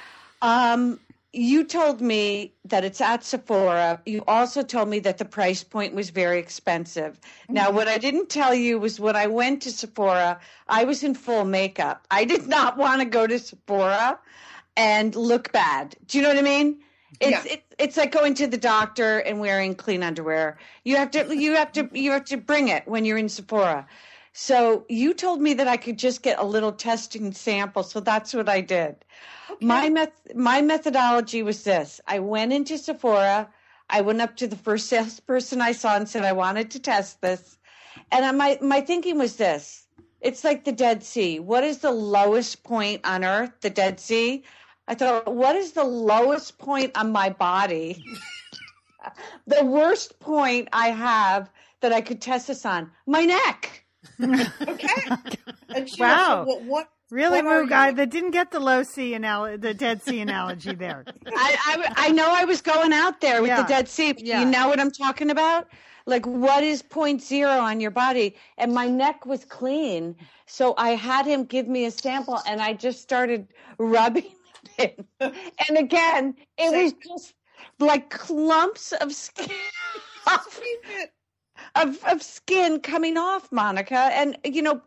[0.42, 1.00] um,
[1.34, 4.00] you told me that it's at Sephora.
[4.06, 7.20] You also told me that the price point was very expensive.
[7.50, 7.76] Now, mm-hmm.
[7.76, 11.44] what I didn't tell you was when I went to Sephora, I was in full
[11.44, 12.06] makeup.
[12.12, 14.20] I did not want to go to Sephora
[14.78, 15.96] and look bad.
[16.08, 16.78] Do you know what I mean?
[17.20, 17.54] It's Yeah.
[17.54, 20.58] it's it's like going to the doctor and wearing clean underwear.
[20.84, 23.88] You have to you have to you have to bring it when you're in Sephora.
[24.34, 28.34] So you told me that I could just get a little testing sample, so that's
[28.34, 29.06] what I did.
[29.62, 33.50] My meth- my methodology was this: I went into Sephora,
[33.92, 37.22] I went up to the first salesperson I saw and said I wanted to test
[37.22, 37.60] this.
[38.12, 39.88] And I, my my thinking was this:
[40.20, 41.40] it's like the Dead Sea.
[41.40, 43.52] What is the lowest point on Earth?
[43.62, 44.44] The Dead Sea.
[44.88, 48.04] I thought, what is the lowest point on my body?
[49.48, 53.83] the worst point I have that I could test this on my neck.
[54.68, 55.10] Okay.
[55.76, 56.40] And she Wow.
[56.40, 59.14] also, what, what Really, what are Moog, I you- that didn't get the low sea
[59.14, 61.06] analogy, the Dead Sea analogy there.
[61.28, 61.58] I,
[61.98, 63.62] I I know I was going out there with Yeah.
[63.62, 64.16] the Dead Sea.
[64.18, 64.40] Yeah.
[64.42, 65.68] You know what I'm talking about?
[66.06, 68.36] Like what is point zero on your body?
[68.58, 70.16] And my neck was clean,
[70.48, 74.32] so I had him give me a sample, and I just started rubbing
[74.80, 75.06] it.
[75.20, 77.36] And again, it was just
[77.80, 79.50] like clumps of skin.
[81.76, 84.10] Of of skin coming off monica.
[84.14, 84.82] And you know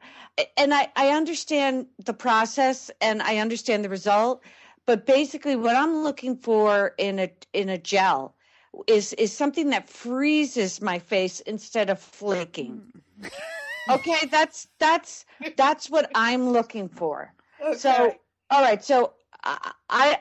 [0.56, 4.42] and i i understand the process and i understand the result
[4.84, 8.34] but basically what i'm looking for in a in a gel
[8.86, 12.82] is is something that freezes my face instead of flaking.
[13.20, 13.92] Mm-hmm.
[13.92, 14.26] Okay?
[14.26, 15.24] That's that's
[15.56, 17.32] that's what i'm looking for.
[17.64, 17.78] Okay.
[17.78, 18.14] so
[18.50, 18.82] all right.
[18.84, 20.18] So I, I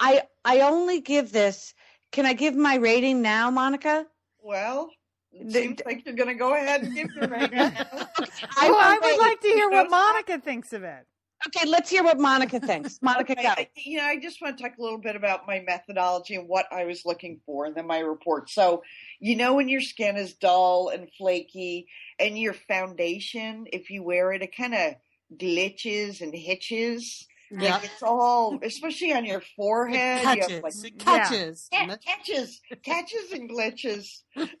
[0.00, 1.74] i i only give this
[2.10, 4.06] can i give my rating now monica?
[4.42, 4.90] Well,
[5.34, 7.56] it The- seems like you're going to go ahead and give your rating.
[7.58, 7.72] now.
[7.88, 11.06] oh, I would like to hear what because- Monica thinks of it.
[11.48, 12.98] Okay, let's hear what Monica thinks.
[13.02, 13.48] Monica, Okay, go.
[13.50, 16.48] I, you know, I just want to talk a little bit about my methodology and
[16.48, 18.48] what I was looking for, and then my report.
[18.48, 18.82] So,
[19.20, 21.86] you know, when your skin is dull and flaky,
[22.18, 24.94] and your foundation, if you wear it, it kind of
[25.36, 27.26] glitches and hitches.
[27.60, 27.74] Yeah.
[27.74, 30.26] Like it's all, especially on your forehead.
[30.26, 30.62] It you catches.
[30.62, 31.18] like, it Yeah.
[31.18, 31.68] catches.
[31.72, 34.06] ca- catches, catches and glitches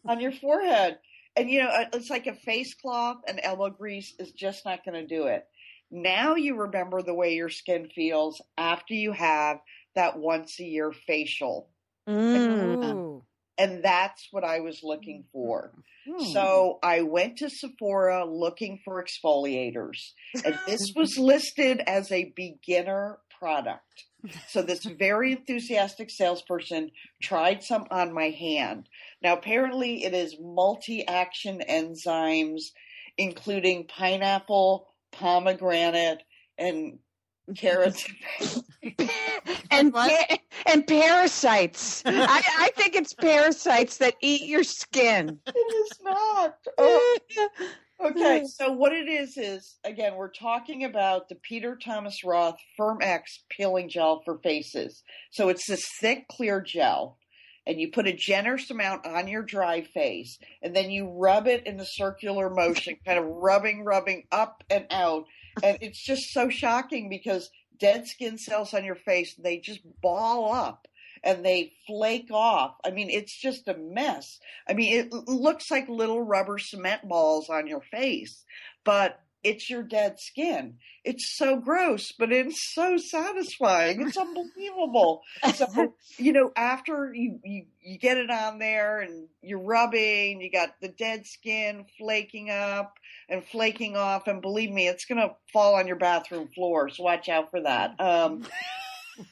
[0.06, 0.98] on your forehead.
[1.36, 4.84] And you know, uh, it's like a face cloth and elbow grease is just not
[4.84, 5.44] going to do it.
[5.90, 9.58] Now you remember the way your skin feels after you have
[9.94, 11.70] that once a year facial.
[12.08, 13.13] Mm.
[13.56, 15.72] And that's what I was looking for.
[16.08, 16.24] Hmm.
[16.32, 20.12] So I went to Sephora looking for exfoliators,
[20.44, 24.04] and this was listed as a beginner product.
[24.48, 26.90] So this very enthusiastic salesperson
[27.22, 28.88] tried some on my hand.
[29.22, 32.62] Now apparently it is multi-action enzymes,
[33.18, 36.22] including pineapple, pomegranate,
[36.56, 36.98] and
[37.56, 38.06] carrots.
[39.80, 42.02] and pa- and parasites.
[42.06, 45.38] I, I think it's parasites that eat your skin.
[45.46, 46.56] it is not.
[46.78, 47.18] Oh,
[48.04, 48.46] Okay, hmm.
[48.46, 53.44] so what it is is again, we're talking about the Peter Thomas Roth Firm X
[53.50, 55.02] peeling gel for faces.
[55.30, 57.18] So it's this thick, clear gel,
[57.66, 61.66] and you put a generous amount on your dry face, and then you rub it
[61.66, 65.24] in the circular motion, kind of rubbing, rubbing up and out.
[65.62, 70.52] And it's just so shocking because dead skin cells on your face, they just ball
[70.52, 70.86] up
[71.22, 72.76] and they flake off.
[72.84, 74.38] I mean, it's just a mess.
[74.68, 78.44] I mean, it looks like little rubber cement balls on your face,
[78.84, 80.78] but it's your dead skin.
[81.04, 84.00] It's so gross, but it's so satisfying.
[84.00, 85.22] It's unbelievable.
[85.54, 90.50] So, you know, after you, you, you get it on there and you're rubbing, you
[90.50, 92.94] got the dead skin flaking up
[93.28, 94.26] and flaking off.
[94.26, 96.88] And believe me, it's going to fall on your bathroom floor.
[96.88, 98.00] So watch out for that.
[98.00, 98.44] Um,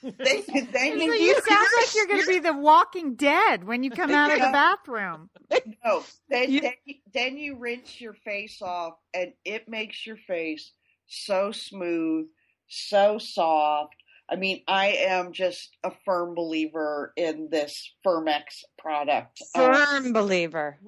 [0.03, 3.83] then, then So you, you sound like you're going to be the Walking Dead when
[3.83, 5.31] you come out of the bathroom.
[5.85, 10.17] No, then, You- then, you- then you rinse your face off, and it makes your
[10.17, 10.73] face
[11.07, 12.27] so smooth,
[12.69, 13.95] so soft.
[14.31, 19.43] I mean, I am just a firm believer in this Firmex product.
[19.55, 20.79] Uh, Firm believer.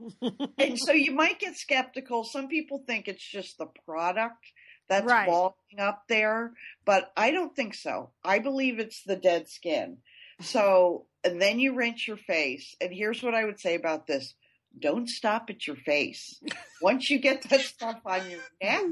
[0.57, 2.25] and so you might get skeptical.
[2.25, 4.47] Some people think it's just the product
[4.89, 5.27] that's Right.
[5.27, 6.53] balling up there,
[6.85, 8.11] but I don't think so.
[8.23, 9.99] I believe it's the dead skin.
[10.41, 12.75] So, and then you rinse your face.
[12.81, 14.35] And here's what I would say about this
[14.79, 16.41] don't stop at your face.
[16.83, 18.83] Once you get that stuff on your neck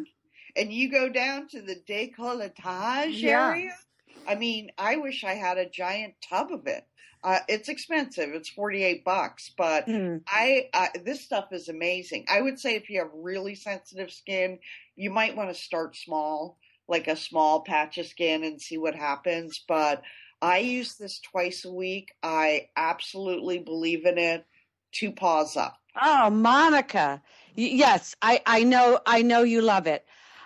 [0.57, 3.50] and you go down to the décolletage Yeah.
[3.50, 3.76] area,
[4.26, 6.87] I mean, I wish I had a giant tub of it.
[7.24, 8.31] Uh, it's expensive.
[8.31, 10.22] It's 48 bucks, but Mm.
[10.26, 12.26] I, I this stuff is amazing.
[12.28, 14.59] I would say if you have really sensitive skin,
[14.96, 18.94] you might want to start small, like a small patch of skin and see what
[18.94, 20.02] happens, but
[20.40, 22.12] I use this twice a week.
[22.22, 24.44] I absolutely believe in it.
[24.90, 25.76] Two paws up.
[26.00, 27.22] Oh, Monica.
[27.55, 30.05] Yes, I, I know I know you love it.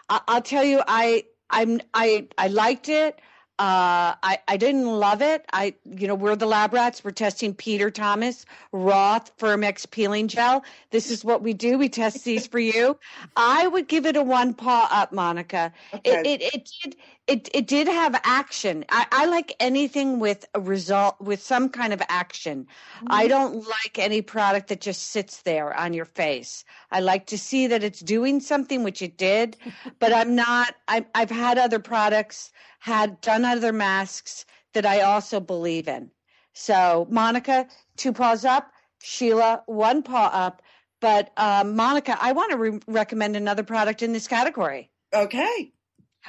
[0.08, 3.20] I, I'll tell you, I I'm I I liked it.
[3.58, 5.46] Uh, I, I didn't love it.
[5.50, 7.02] I, you know, we're the lab rats.
[7.02, 10.62] We're testing Peter Thomas Roth Firmex peeling gel.
[10.90, 11.78] This is what we do.
[11.78, 12.98] We test these for you.
[13.36, 15.72] I would give it a one paw up, Monica.
[15.94, 16.20] Okay.
[16.20, 16.96] It, it, it did,
[17.26, 18.84] it, it did have action.
[18.88, 22.68] I, I like anything with a result, with some kind of action.
[23.08, 26.64] I don't like any product that just sits there on your face.
[26.92, 29.56] I like to see that it's doing something, which it did,
[29.98, 35.40] but I'm not, I, I've had other products, had done other masks that I also
[35.40, 36.10] believe in.
[36.52, 37.66] So, Monica,
[37.96, 38.70] two paws up,
[39.02, 40.62] Sheila, one paw up.
[41.00, 44.90] But, um, Monica, I want to re- recommend another product in this category.
[45.12, 45.72] Okay.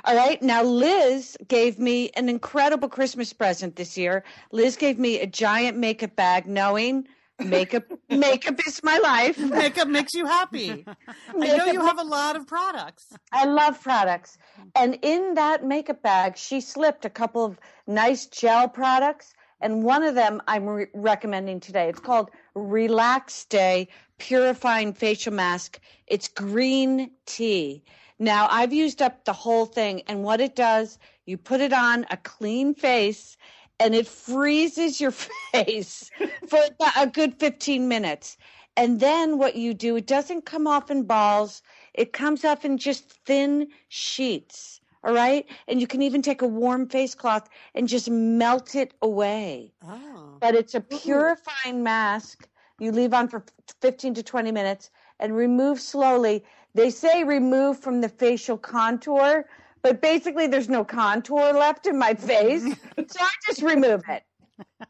[0.05, 0.41] All right.
[0.41, 4.23] Now, Liz gave me an incredible Christmas present this year.
[4.51, 7.07] Liz gave me a giant makeup bag, knowing
[7.39, 9.37] makeup makeup is my life.
[9.37, 10.85] Makeup makes you happy.
[10.87, 13.13] I know you have a lot of products.
[13.31, 14.37] I love products.
[14.75, 19.33] And in that makeup bag, she slipped a couple of nice gel products.
[19.59, 21.89] And one of them I'm re- recommending today.
[21.89, 23.87] It's called Relax Day
[24.19, 25.79] Purifying Facial Mask.
[26.05, 27.83] It's green tea.
[28.20, 30.01] Now, I've used up the whole thing.
[30.07, 33.38] And what it does, you put it on a clean face
[33.80, 35.11] and it freezes your
[35.51, 36.09] face
[36.47, 36.59] for
[36.97, 38.38] a good 15 minutes.
[38.76, 41.61] And then what you do, it doesn't come off in balls,
[41.93, 44.82] it comes off in just thin sheets.
[45.03, 45.45] All right.
[45.68, 49.72] And you can even take a warm face cloth and just melt it away.
[49.84, 50.38] Oh.
[50.39, 52.47] But it's a purifying mask
[52.80, 53.43] you leave on for
[53.82, 56.43] 15 to 20 minutes and remove slowly.
[56.74, 59.45] They say remove from the facial contour,
[59.82, 62.63] but basically there's no contour left in my face.
[63.07, 64.24] so I just remove it.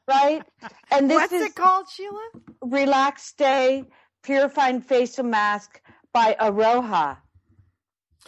[0.07, 0.43] Right?
[0.91, 2.29] And this What's is it called, Sheila?
[2.61, 3.83] Relax Day
[4.23, 5.81] Purifying Facial Mask
[6.13, 7.17] by Aroha.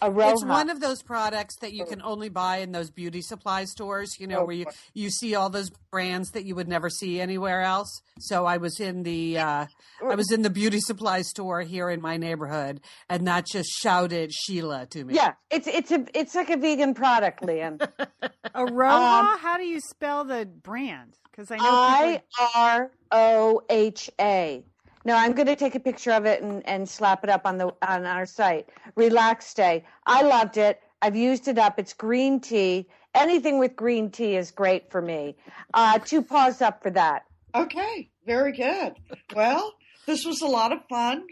[0.01, 0.31] Aroha.
[0.31, 4.19] It's one of those products that you can only buy in those beauty supply stores,
[4.19, 7.61] you know, where you, you see all those brands that you would never see anywhere
[7.61, 8.01] else.
[8.19, 9.65] So I was in the uh,
[10.07, 14.33] I was in the beauty supply store here in my neighborhood, and that just shouted
[14.33, 15.13] Sheila to me.
[15.15, 17.77] yeah, it's it's a it's like a vegan product, Lian.
[18.55, 19.37] Aroha?
[19.39, 21.17] How do you spell the brand?
[21.31, 24.63] Because I know I people- R O H A.
[25.05, 27.57] No, I'm going to take a picture of it and, and slap it up on
[27.57, 28.67] the on our site.
[28.95, 29.85] Relax Day.
[30.05, 30.81] I loved it.
[31.01, 31.79] I've used it up.
[31.79, 32.87] It's green tea.
[33.15, 35.35] Anything with green tea is great for me.
[35.73, 37.23] Uh, two paws up for that.
[37.55, 38.09] Okay.
[38.25, 38.93] Very good.
[39.35, 39.73] Well,
[40.05, 41.23] this was a lot of fun.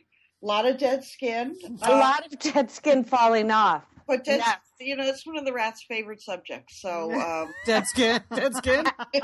[0.41, 1.55] A lot of dead skin.
[1.83, 3.83] A lot of dead skin falling off.
[4.07, 4.59] But dead, Yes.
[4.79, 6.79] you know, it's one of the rat's favorite subjects.
[6.81, 8.85] So um, Dead skin, dead skin.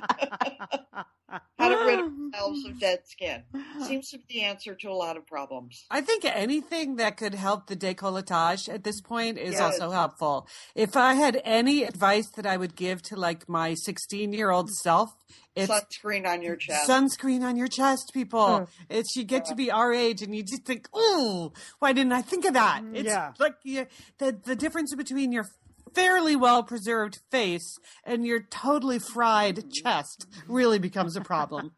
[1.58, 3.42] how to rid oh, ourselves of dead skin
[3.86, 5.84] seems to be the answer to a lot of problems.
[5.90, 9.60] I think anything that could help the décolletage at this point is Yes.
[9.60, 10.46] also helpful.
[10.74, 14.70] If I had any advice that I would give to like my 16 year old
[14.70, 15.10] self,
[15.54, 16.88] it's Sunscreen on your chest.
[16.88, 18.68] sunscreen on your chest, people.
[18.88, 22.22] It's you get to be our age and you just think, oh, why didn't I
[22.22, 22.82] think of that?
[22.82, 23.32] Mm, it's Yeah.
[23.38, 23.86] like you,
[24.18, 25.44] the the difference between your
[25.94, 31.72] fairly well preserved face and your totally fried chest really becomes a problem.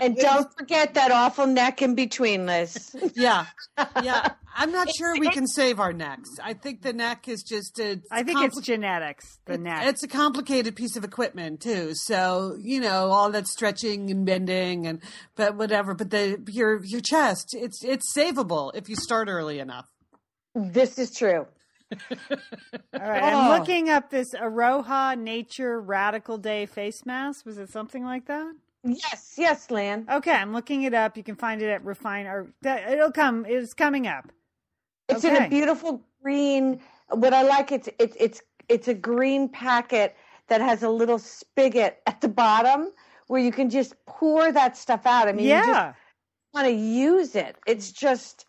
[0.00, 2.94] And don't forget that awful neck in between, Liz.
[3.14, 3.46] Yeah,
[4.02, 4.32] yeah.
[4.56, 6.30] I'm not sure we can save our necks.
[6.42, 7.96] I think the neck is just uh, a.
[8.10, 9.38] I think compli- it's genetics.
[9.46, 9.86] The neck.
[9.86, 11.92] It's a complicated piece of equipment too.
[11.94, 15.00] So you know all that stretching and bending and
[15.36, 15.94] but whatever.
[15.94, 19.86] But the your your chest, it's it's savable if you start early enough.
[20.54, 21.46] This is true.
[22.10, 23.40] All right, Oh.
[23.52, 27.46] I'm looking up this Aroha Nature Radical Day face mask.
[27.46, 28.54] Was it something like that?
[28.84, 30.06] Yes, yes, Lian.
[30.10, 31.16] Okay, I'm looking it up.
[31.16, 33.46] You can find it at Refine or it'll come.
[33.48, 34.30] It's coming up.
[35.08, 36.80] It's in a beautiful green.
[37.08, 40.16] What I like it's it's it's it's a green packet
[40.48, 42.90] that has a little spigot at the bottom
[43.26, 45.28] where you can just pour that stuff out.
[45.28, 45.92] I mean, you just yeah.
[46.52, 47.56] want to use it.
[47.66, 48.46] It's just,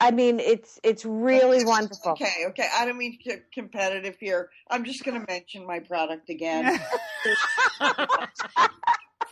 [0.00, 2.12] I mean, it's it's really wonderful.
[2.12, 2.68] Okay, okay.
[2.76, 4.50] I don't mean to competitive here.
[4.70, 6.80] I'm just going to mention my product again.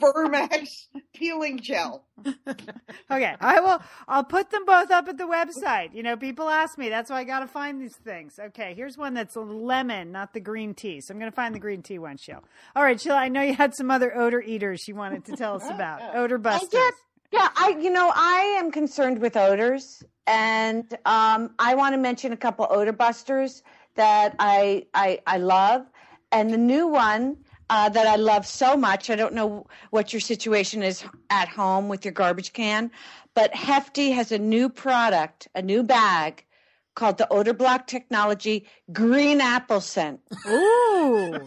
[0.01, 2.05] Firmex peeling gel.
[3.09, 3.81] Okay, I will.
[4.09, 5.95] I'll put them both up at the website.
[5.95, 6.89] You know, people ask me.
[6.89, 8.41] That's why I got to find these things.
[8.41, 11.01] Okay, here's one that's lemon, not the green tea.
[11.01, 12.41] So I'm going to find the green tea one, Sheila.
[12.75, 13.17] All right, Sheila.
[13.17, 16.01] I know you had some other odor eaters you wanted to tell us about.
[16.17, 16.71] Odor busters.
[16.73, 16.91] Yeah,
[17.33, 17.49] yeah.
[17.57, 22.37] I, you know, I am concerned with odors, and um, I want to mention a
[22.37, 23.63] couple odor busters
[23.95, 25.87] that I I, I love,
[26.33, 27.39] and the new one.
[27.69, 29.11] Uh, that I love so much.
[29.11, 32.93] I don't know what your situation is at home with your garbage can,
[33.35, 36.45] but Hefty has a new product, a new bag
[36.95, 40.21] called the Odor Block Technology Green Apple Scent.
[40.49, 41.39] Ooh.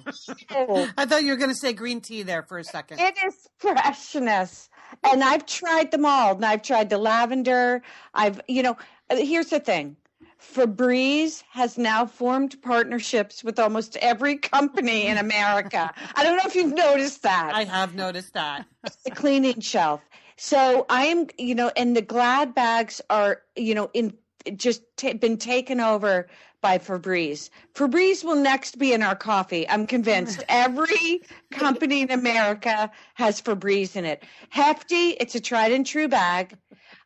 [0.51, 2.99] Oh, I thought you were going to say green tea there for a second.
[2.99, 4.69] it is freshness.
[5.03, 6.35] And I've tried them all.
[6.35, 7.81] And I've tried the lavender.
[8.13, 8.77] I've, you know,
[9.09, 9.95] here's the thing.
[10.41, 15.93] Febreze has now formed partnerships with almost every company in America.
[16.15, 17.51] I don't know if you've noticed that.
[17.53, 18.65] I have noticed that.
[19.03, 20.01] the cleaning shelf.
[20.37, 24.13] So I am, you know, and the Glad bags are, you know, in
[24.55, 26.27] just t- been taken over
[26.61, 27.49] by Febreze.
[27.73, 29.67] Febreze will next be in our coffee.
[29.67, 30.43] I'm convinced.
[30.49, 31.21] Every
[31.51, 34.23] company in America has Febreze in it.
[34.49, 35.11] Hefty.
[35.11, 36.57] It's a tried and true bag.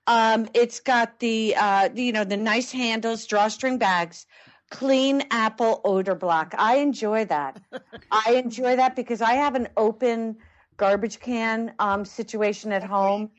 [0.08, 4.26] Um, it's got the, uh, you know, the nice handles, drawstring bags.
[4.70, 6.56] Clean apple odor block.
[6.58, 7.62] I enjoy that.
[8.12, 10.38] I enjoy that because I have an open
[10.78, 13.30] garbage can um, situation at home.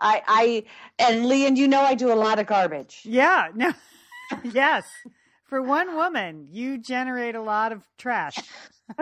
[0.00, 0.64] I, I
[0.98, 3.00] and Lian, you know I do a lot of garbage.
[3.04, 3.48] Yeah.
[3.54, 3.72] No.
[4.42, 4.84] yes.
[5.44, 8.36] For one woman, you generate a lot of trash.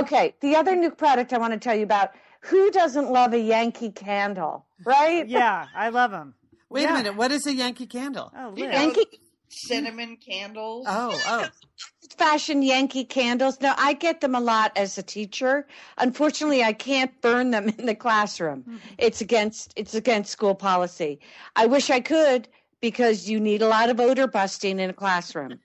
[0.00, 2.10] Okay, the other new product I want to tell you about.
[2.42, 5.26] Who doesn't love a Yankee candle, right?
[5.28, 6.34] Yeah, I love them.
[6.70, 6.94] Wait Yeah.
[6.94, 7.16] a minute.
[7.16, 8.30] What is a Yankee candle?
[8.36, 8.74] Oh, You Liz.
[8.74, 10.86] Yankee- cinnamon candles.
[10.88, 11.48] Oh, oh.
[12.18, 13.60] Fashion Yankee candles.
[13.60, 15.66] Now I get them a lot as a teacher.
[15.98, 18.64] Unfortunately, I can't burn them in the classroom.
[18.98, 21.20] It's against it's against school policy.
[21.56, 22.48] I wish I could
[22.80, 25.58] because you need a lot of odor busting in a classroom.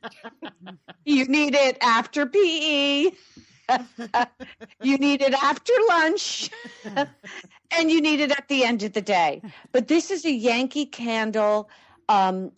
[1.06, 3.12] you need it after PE.
[4.82, 6.50] you need it after lunch.
[7.78, 9.42] and you need it at the end of the day.
[9.72, 11.70] But this is a Yankee candle
[12.10, 12.52] um,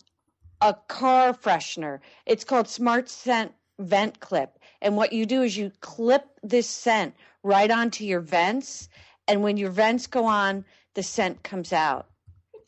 [0.60, 2.00] a car freshener.
[2.26, 4.58] It's called Smart Scent Vent Clip.
[4.80, 8.88] And what you do is you clip this scent right onto your vents.
[9.26, 10.64] And when your vents go on,
[10.94, 12.06] the scent comes out.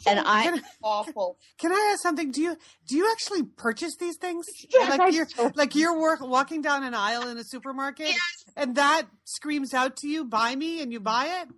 [0.07, 1.39] And I, awful.
[1.59, 2.31] Can I ask something?
[2.31, 4.47] Do you do you actually purchase these things?
[4.73, 5.53] Yes, I like you're do.
[5.55, 8.13] like you're work, walking down an aisle in a supermarket,
[8.57, 11.49] and that screams out to you, "Buy me!" and you buy it.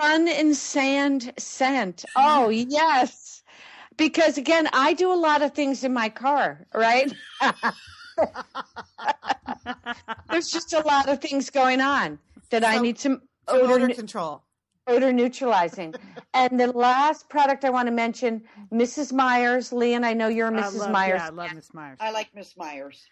[0.00, 2.04] sun and sand scent.
[2.16, 3.42] Oh, yes.
[3.96, 7.12] Because again, I do a lot of things in my car, right?
[10.30, 12.18] There's just a lot of things going on
[12.50, 14.42] that I need some Some odor, odor control.
[14.86, 15.94] odor neutralizing.
[16.34, 18.42] and the last product I want to mention,
[18.72, 19.12] Mrs.
[19.12, 19.72] Meyers.
[19.72, 20.78] Lian, I know you're a I Mrs.
[20.78, 21.20] love- Meyers.
[21.20, 21.98] Yeah, I love Miss Meyers.
[22.00, 23.04] I like Miss Meyers.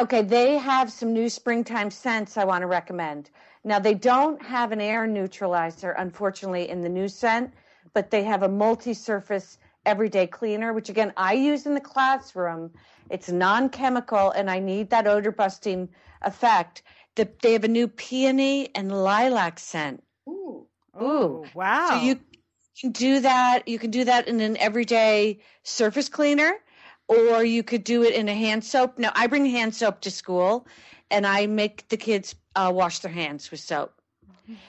[0.00, 3.30] Okay, they have some new springtime scents I want to recommend.
[3.62, 7.54] Now, they don't have an air neutralizer, unfortunately, in the new scent,
[7.92, 12.70] but they have a multi surface everyday cleaner, which again, I use in the classroom.
[13.10, 15.88] It's non chemical, and I need that odor busting
[16.22, 16.82] effect.
[17.16, 20.02] The, they have a new peony and lilac scent.
[20.28, 20.66] Ooh.
[20.98, 21.88] Oh, wow.
[21.90, 22.20] So you
[22.80, 23.68] can do that.
[23.68, 26.54] You can do that in an everyday surface cleaner,
[27.08, 28.98] or you could do it in a hand soap.
[28.98, 30.66] Now, I bring hand soap to school,
[31.10, 33.92] and I make the kids uh, wash their hands with soap.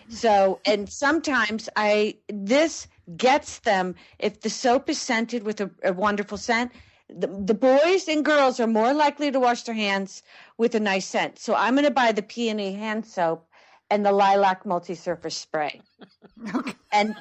[0.09, 2.88] So, and sometimes I this
[3.18, 6.72] gets them if the soap is scented with a, a wonderful scent.
[7.10, 10.24] The, the boys and girls are more likely to wash their hands
[10.58, 11.38] with a nice scent.
[11.38, 13.47] So I'm going to buy the peony hand soap
[13.91, 15.82] and the lilac multi-surface spray.
[16.56, 16.74] okay.
[16.91, 17.16] And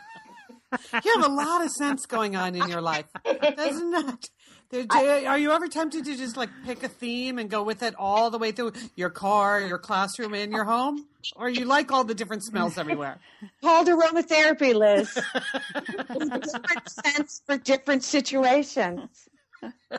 [1.05, 4.31] You have a lot of sense going on in your life, doesn't it?
[4.75, 7.83] There- uh, Are you ever tempted to just like pick a theme and go with
[7.83, 11.07] it all the way through your car, your classroom, and your home?
[11.37, 13.19] Or you like all the different smells everywhere?
[13.63, 15.15] called aromatherapy, Liz.
[16.09, 19.29] different scents for different situations.
[19.63, 19.99] So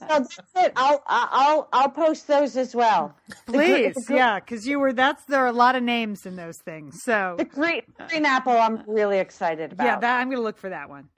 [0.00, 0.72] that's it.
[0.74, 3.14] I'll I'll I'll post those as well.
[3.46, 4.92] The gre- Please, the gre- yeah, because you were.
[4.92, 7.00] That's there are a lot of names in those things.
[7.04, 9.84] So The green, green apple, I'm really excited about.
[9.84, 11.08] yeah, that I'm going to look for that one.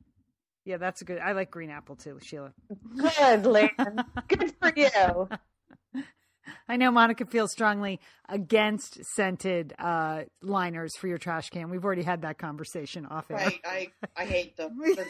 [0.67, 1.21] Yeah, that's a good.
[1.21, 2.53] I like green apple too, Sheila.
[2.97, 4.05] good, Lian.
[4.27, 5.29] Good for you.
[6.69, 11.71] I know Monica feels strongly against scented uh, liners for your trash can.
[11.71, 13.37] We've already had that conversation off air.
[13.37, 13.61] Right.
[13.65, 14.77] I, I hate them.
[14.97, 15.07] They're.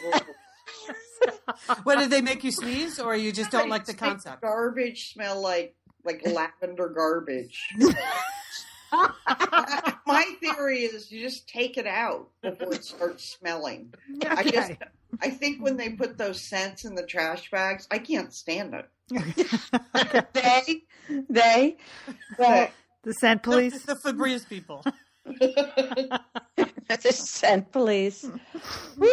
[1.83, 4.43] What did they make you sneeze, or you just don't like the They make concept?
[4.43, 7.67] Garbage smell like like lavender garbage.
[8.91, 13.93] My theory is you just take it out before it starts smelling.
[14.29, 14.77] I just Okay.
[15.21, 18.89] I think when they put those scents in the trash bags, I can't stand it.
[20.33, 20.83] They,
[21.29, 21.77] they.
[22.37, 22.69] Well,
[23.03, 23.81] The scent police.
[23.83, 24.83] The Febreze people.
[25.25, 28.23] the scent police.
[28.97, 29.07] Woo.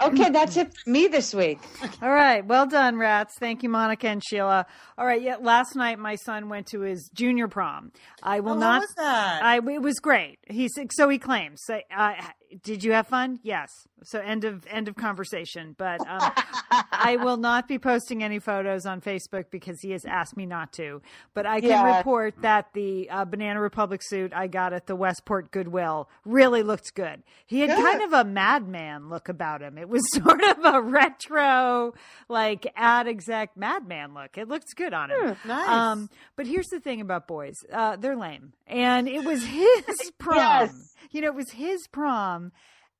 [0.00, 1.58] okay, that's it for me this week.
[2.02, 2.44] All right.
[2.44, 3.34] Well done, rats.
[3.38, 4.66] Thank you, Monica and Sheila.
[4.98, 5.20] All right.
[5.20, 5.36] Yeah.
[5.40, 7.92] Last night, my son went to his junior prom.
[8.22, 8.74] I will Oh, not.
[8.74, 9.42] How was that?
[9.44, 10.38] I it was great.
[10.48, 11.60] He's so he claims.
[11.64, 12.14] So, uh,
[12.62, 13.38] did you have fun?
[13.42, 13.86] Yes.
[14.02, 15.74] So end of end of conversation.
[15.78, 16.20] But um,
[16.92, 20.72] I will not be posting any photos on Facebook because he has asked me not
[20.74, 21.02] to.
[21.34, 21.98] But I can Yeah.
[21.98, 26.94] report that the uh, Banana Republic suit I got at the Westport Goodwill really looked
[26.94, 27.22] good.
[27.46, 27.84] He had Good.
[27.84, 29.76] kind of a madman look about him.
[29.78, 31.94] It was sort of a retro,
[32.28, 34.38] like ad exec madman look.
[34.38, 35.36] It looked good on him.
[35.46, 35.68] nice.
[35.68, 40.36] Um, but here's the thing about boys: uh, they're lame, and it was his prom.
[40.38, 40.89] Yes.
[41.10, 42.52] You know, it was his prom,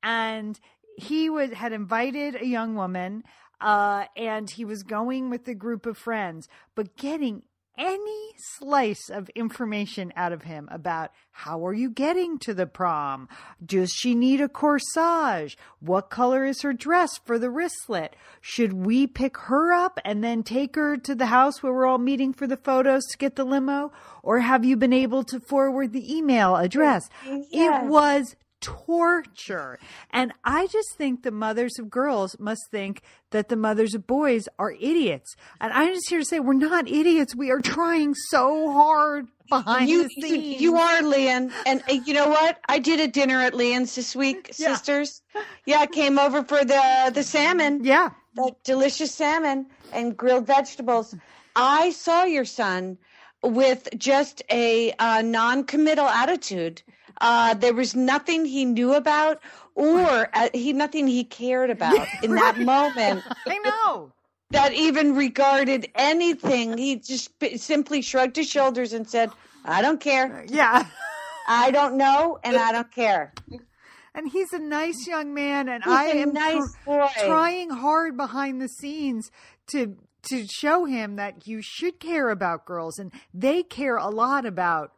[0.03, 0.59] and
[0.97, 3.25] he was had invited a young woman,
[3.61, 7.43] uh, and he was going with a group of friends, but getting
[7.81, 13.27] any slice of information out of him about how are you getting to the prom?
[13.65, 15.57] Does she need a corsage?
[15.81, 18.15] What color is her dress for the wristlet?
[18.43, 21.99] Should we pick her up and then take her to the house where we're all
[21.99, 23.93] meeting for the photos to get the limo?
[24.23, 27.09] Or have you been able to forward the email address?
[27.25, 29.79] It was torture.
[30.11, 34.49] And I just think the mothers of girls must think that the mothers of boys
[34.59, 35.35] are idiots.
[35.61, 37.35] And I'm just here to say we're not idiots.
[37.35, 40.61] We are trying so hard behind You, the you, scenes.
[40.61, 42.59] you are Lian, and uh, you know what?
[42.69, 44.75] I did a dinner at Lian's this week, Yeah.
[44.75, 45.23] sisters.
[45.67, 47.85] Yeah, I came over for the the salmon.
[47.85, 48.11] Yeah.
[48.37, 51.15] that delicious salmon and grilled vegetables.
[51.57, 52.97] I saw your son
[53.43, 56.83] with just a uh, non-committal attitude.
[57.21, 59.41] Uh, there was nothing he knew about,
[59.75, 64.13] or uh, he nothing he cared about in that moment I know.
[64.51, 66.79] that even regarded anything.
[66.79, 69.31] He just simply shrugged his shoulders and said,
[69.65, 70.45] "I don't care.
[70.49, 70.87] Yeah.
[71.47, 73.35] I don't know, and I don't care."
[74.15, 78.61] And he's a nice young man, and He's I am nice tr- trying hard behind
[78.61, 79.31] the scenes
[79.73, 79.97] to
[80.31, 84.93] to show him that you should care about girls, and they care a lot about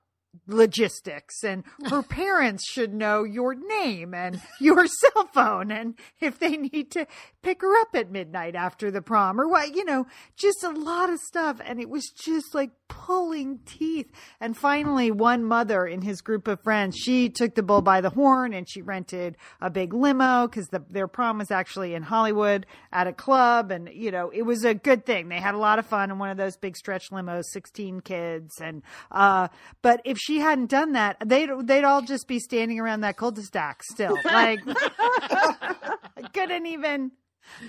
[0.47, 6.57] logistics and her parents should know your name and your cell phone and if they
[6.57, 7.07] need to
[7.43, 10.07] pick her up at midnight after the prom or what you know
[10.37, 11.61] just a lot of stuff.
[11.65, 14.13] And it was just like pulling teeth.
[14.39, 18.11] And finally one mother in his group of friends she took the bull by the
[18.11, 22.67] horn and she rented a big limo because the, their prom was actually in hollywood
[22.93, 23.71] at a club.
[23.71, 25.31] And you know it was a good thing.
[25.31, 28.61] They had a lot of fun in one of those big stretch limos 16 kids.
[28.61, 29.49] And uh
[29.81, 33.83] but if she hadn't done that they'd they'd all just be standing around that cul-de-sac
[33.85, 34.19] still.
[34.25, 37.13] Like I couldn't even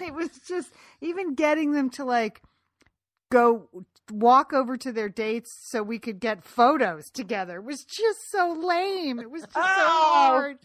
[0.02, 2.42] it was just even getting them to like
[3.34, 3.70] go
[4.12, 8.52] walk over to their dates so we could get photos together It was just so
[8.52, 9.20] lame.
[9.20, 10.12] It was just so Oh.
[10.14, 10.58] hard.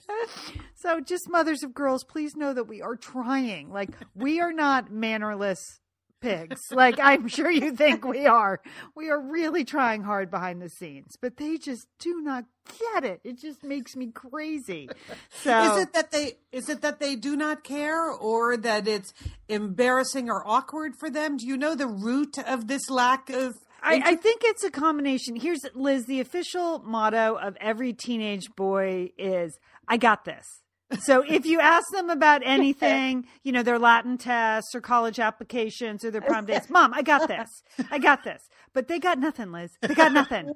[0.75, 3.71] So just mothers of girls, please know that we are trying.
[3.71, 5.81] Like we are not mannerless
[6.21, 6.61] pigs.
[6.71, 8.61] Like I'm sure you think we are.
[8.95, 12.45] We are really trying hard behind the scenes, but they just do not
[12.93, 13.21] get it.
[13.25, 14.89] It just makes me crazy.
[15.31, 19.12] So Is it that they is it that they do not care or that it's
[19.49, 21.37] embarrassing or awkward for them?
[21.37, 25.37] Do you know the root of this lack of I, I think it's a combination.
[25.37, 26.07] Here's Liz.
[26.07, 30.62] The official motto of every teenage boy is "I got this."
[31.01, 36.05] So if you ask them about anything, you know their Latin tests or college applications
[36.05, 37.49] or their prom dates, Mom, I got this.
[37.91, 38.43] I got this.
[38.72, 39.70] But they got nothing, Liz.
[39.82, 40.53] They got nothing.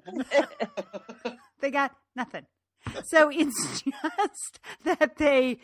[1.61, 2.47] they got nothing.
[3.05, 5.61] So it's just that they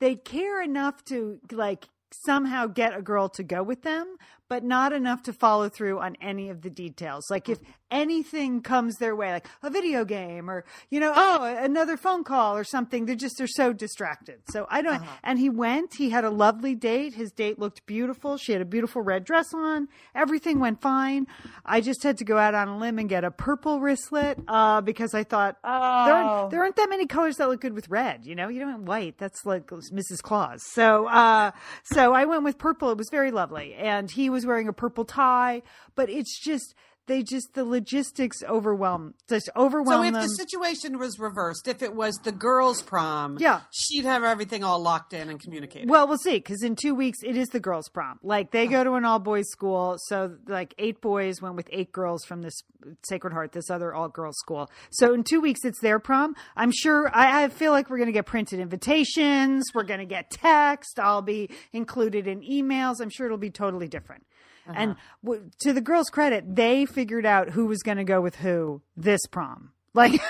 [0.00, 1.86] they care enough to like
[2.24, 4.16] somehow get a girl to go with them,
[4.48, 7.24] but not enough to follow through on any of the details.
[7.30, 7.58] Like if
[7.90, 12.56] anything comes their way, like a video game or, you know, oh, another phone call
[12.56, 14.40] or something, they're just, they're so distracted.
[14.50, 17.14] So I don't, and he went, he had a lovely date.
[17.14, 18.36] His date looked beautiful.
[18.36, 19.88] She had a beautiful red dress on.
[20.14, 21.26] Everything went fine.
[21.64, 24.80] I just had to go out on a limb and get a purple wristlet, uh,
[24.80, 25.78] because I thought, there, Oh.
[26.12, 28.26] aren't, there aren't that many colors that look good with red.
[28.26, 29.18] You know, you don't want white.
[29.18, 30.22] That's like Mrs.
[30.22, 30.60] Claus.
[30.72, 31.52] So, uh,
[31.84, 32.90] so I went with purple.
[32.90, 33.74] It was very lovely.
[33.74, 35.62] And he was wearing a purple tie,
[35.94, 36.74] but it's just,
[37.06, 40.02] they just, the logistics overwhelm, just overwhelm.
[40.02, 40.22] So if them.
[40.22, 43.60] the situation was reversed, if it was the girls' prom, Yeah.
[43.70, 45.88] she'd have everything all locked in and communicated.
[45.88, 46.36] Well, we'll see.
[46.36, 48.18] Because in two weeks, it is the girls' prom.
[48.22, 48.70] Like they oh.
[48.70, 52.42] go to an all boys school, so like eight boys went with eight girls from
[52.42, 52.62] this
[53.04, 54.70] Sacred Heart, this other all girls school.
[54.90, 56.34] So in two weeks, it's their prom.
[56.56, 57.10] I'm sure.
[57.12, 59.64] I, I feel like we're going to get printed invitations.
[59.74, 60.98] We're going to get text.
[60.98, 63.00] I'll be included in emails.
[63.00, 64.24] I'm sure it'll be totally different.
[64.68, 64.74] Uh-huh.
[64.76, 68.36] And w- to the girls' credit, they figured out who was going to go with
[68.36, 69.72] who this prom.
[69.94, 70.20] Like,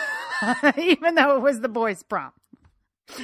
[0.78, 2.32] even though it was the boys' prom.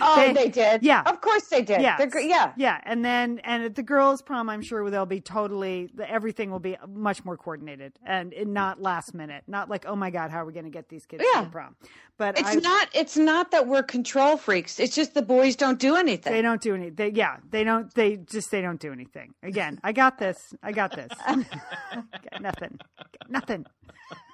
[0.00, 0.82] Oh, they, they, did.
[0.82, 1.82] Yeah, of course they did.
[1.82, 2.80] Yeah, yeah, yeah.
[2.84, 6.76] And then and at the girls' prom, I'm sure they'll be totally everything will be
[6.88, 9.44] much more coordinated and not last minute.
[9.46, 11.40] Not like oh my god, how are we going to get these kids yeah.
[11.40, 11.76] to the prom?
[12.18, 12.88] But it's I, not.
[12.94, 14.78] It's not that we're control freaks.
[14.78, 16.32] It's just the boys don't do anything.
[16.32, 16.94] They don't do anything.
[16.94, 17.92] They, yeah, they don't.
[17.94, 19.34] They just they don't do anything.
[19.42, 20.54] Again, I got this.
[20.62, 21.08] I got this.
[21.26, 22.78] got nothing.
[22.96, 23.66] Got nothing.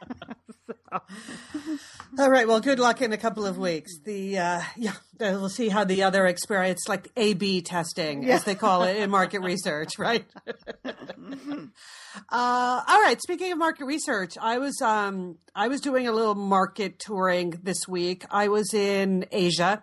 [0.66, 1.00] so.
[2.18, 2.46] All right.
[2.48, 3.98] Well, good luck in a couple of weeks.
[4.04, 8.36] The uh, yeah, we'll see how the other experience, like A/B testing, yeah.
[8.36, 10.24] as they call it in market research, right?
[10.84, 13.20] Uh, all right.
[13.20, 17.86] Speaking of market research, I was um, I was doing a little market touring this
[17.88, 18.24] week.
[18.30, 19.82] I was in Asia,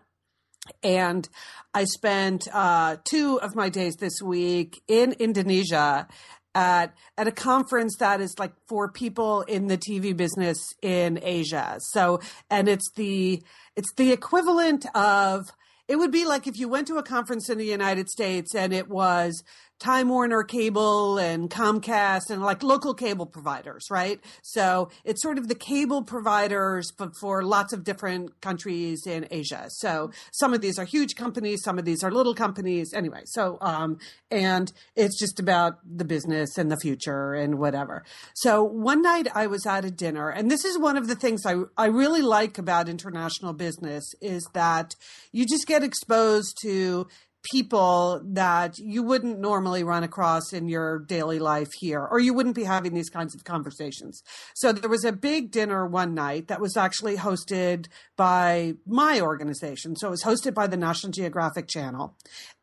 [0.84, 1.28] and
[1.74, 6.08] I spent uh, two of my days this week in Indonesia
[6.56, 11.78] at at a conference that is like for people in the TV business in Asia.
[11.92, 13.44] So, and it's the
[13.76, 15.52] it's the equivalent of
[15.88, 18.74] it would be like if you went to a conference in the United States and
[18.74, 19.44] it was
[19.80, 24.22] Time Warner Cable and Comcast and like local cable providers, right?
[24.42, 29.66] So it's sort of the cable providers, but for lots of different countries in Asia.
[29.68, 32.94] So some of these are huge companies, some of these are little companies.
[32.94, 33.98] Anyway, so, um,
[34.32, 38.06] and it's just about the business and the future and whatever.
[38.34, 41.46] So one night I was at a dinner, and this is one of the things
[41.46, 44.96] I, I really like about international business is that
[45.34, 47.08] you just get exposed to
[47.52, 52.56] people that you wouldn't normally run across in your daily life here, or you wouldn't
[52.56, 54.22] be having these kinds of conversations.
[54.56, 59.96] So there was a big dinner one night that was actually hosted by my organization.
[59.96, 62.16] So it was hosted by the National Geographic Channel,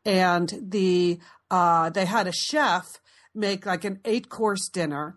[0.04, 1.18] and the
[1.50, 2.86] uh, they had a chef
[3.34, 5.16] make like an eight course dinner.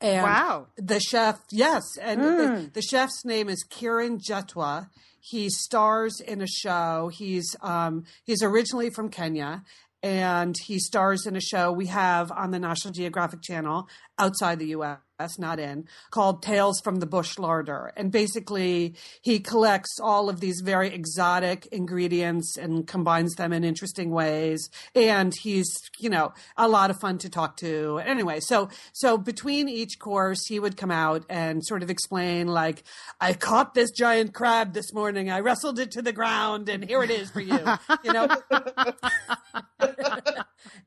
[0.00, 0.68] And wow.
[0.76, 1.82] The chef, yes.
[2.00, 2.36] And mm.
[2.36, 4.88] the, the chef's name is Kiran Jethwa
[5.24, 7.08] he stars in a show.
[7.12, 9.62] He's um, he's originally from Kenya,
[10.02, 14.66] and he stars in a show we have on the National Geographic Channel outside the
[14.66, 14.98] U.S
[15.38, 17.92] not in, called Tales from the Bush Larder.
[17.96, 24.10] And basically, he collects all of these very exotic ingredients and combines them in interesting
[24.10, 24.68] ways.
[24.94, 25.68] And he's,
[25.98, 27.98] you know, a lot of fun to talk to.
[28.04, 32.82] Anyway, so so between each course, he would come out and sort of explain, like,
[33.20, 35.30] I caught this giant crab this morning.
[35.30, 37.58] I wrestled it to the ground, and here it is for you.
[38.04, 38.28] You know.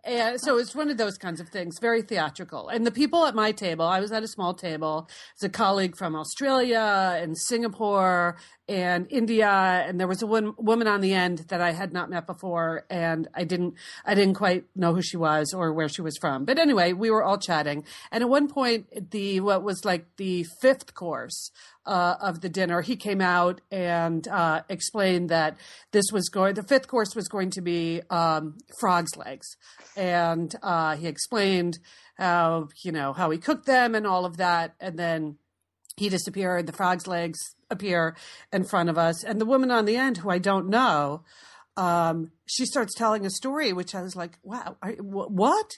[0.04, 2.70] and so it's one of those kinds of things, very theatrical.
[2.70, 5.08] And the people at my table, I was at a small table.
[5.34, 10.88] It's a colleague from Australia and Singapore and India, and there was a one, woman
[10.88, 14.66] on the end that I had not met before, and I didn't I didn't quite
[14.76, 16.46] know who she was or where she was from.
[16.46, 20.46] But anyway, we were all chatting, and at one point, the what was like the
[20.62, 21.52] fifth course
[21.86, 25.58] uh, of the dinner, he came out and uh, explained that
[25.92, 26.56] this was going.
[26.56, 29.58] The fifth course was going to be um, frogs' legs,
[29.96, 31.78] and uh, he explained
[32.18, 35.38] how you know how he cooked them and all of that, and then
[35.98, 36.66] he disappeared.
[36.66, 37.40] The frog's legs
[37.70, 38.16] appear
[38.54, 41.24] in front of us, and the woman on the end, who I don't know,
[41.78, 45.72] um, she starts telling a story, which I was like, "Wow, are, what?"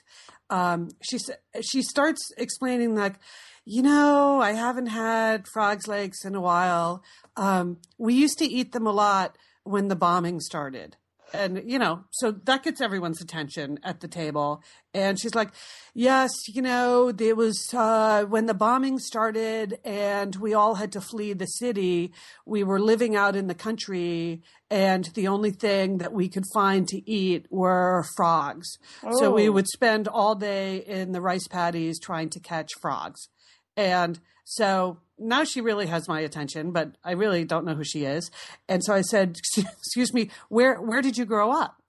[0.50, 1.18] Um, she
[1.60, 3.16] she starts explaining like,
[3.64, 7.02] you know, I haven't had frog's legs in a while.
[7.36, 10.96] Um, we used to eat them a lot when the bombing started
[11.32, 14.62] and you know so that gets everyone's attention at the table
[14.94, 15.50] and she's like
[15.94, 21.00] yes you know there was uh, when the bombing started and we all had to
[21.00, 22.12] flee the city
[22.46, 26.88] we were living out in the country and the only thing that we could find
[26.88, 29.18] to eat were frogs oh.
[29.18, 29.52] so we oh.
[29.52, 33.28] would spend all day in the rice paddies trying to catch frogs
[33.76, 34.20] and
[34.50, 38.30] so now she really has my attention, but I really don't know who she is.
[38.66, 41.82] And so I said, "Excuse me, where where did you grow up?"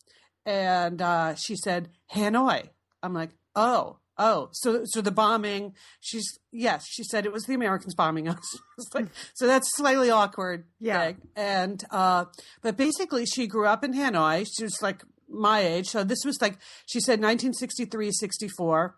[0.46, 2.68] And uh, she said, "Hanoi."
[3.02, 5.74] I'm like, "Oh, oh." So so the bombing.
[6.02, 6.86] She's yes.
[6.86, 8.60] She said it was the Americans bombing us.
[8.94, 10.66] like, so that's slightly awkward.
[10.82, 11.06] Yeah.
[11.06, 11.18] Thing.
[11.38, 12.26] And uh,
[12.62, 14.46] but basically, she grew up in Hanoi.
[14.54, 15.88] She was like my age.
[15.88, 18.96] So this was like she said 1963, 64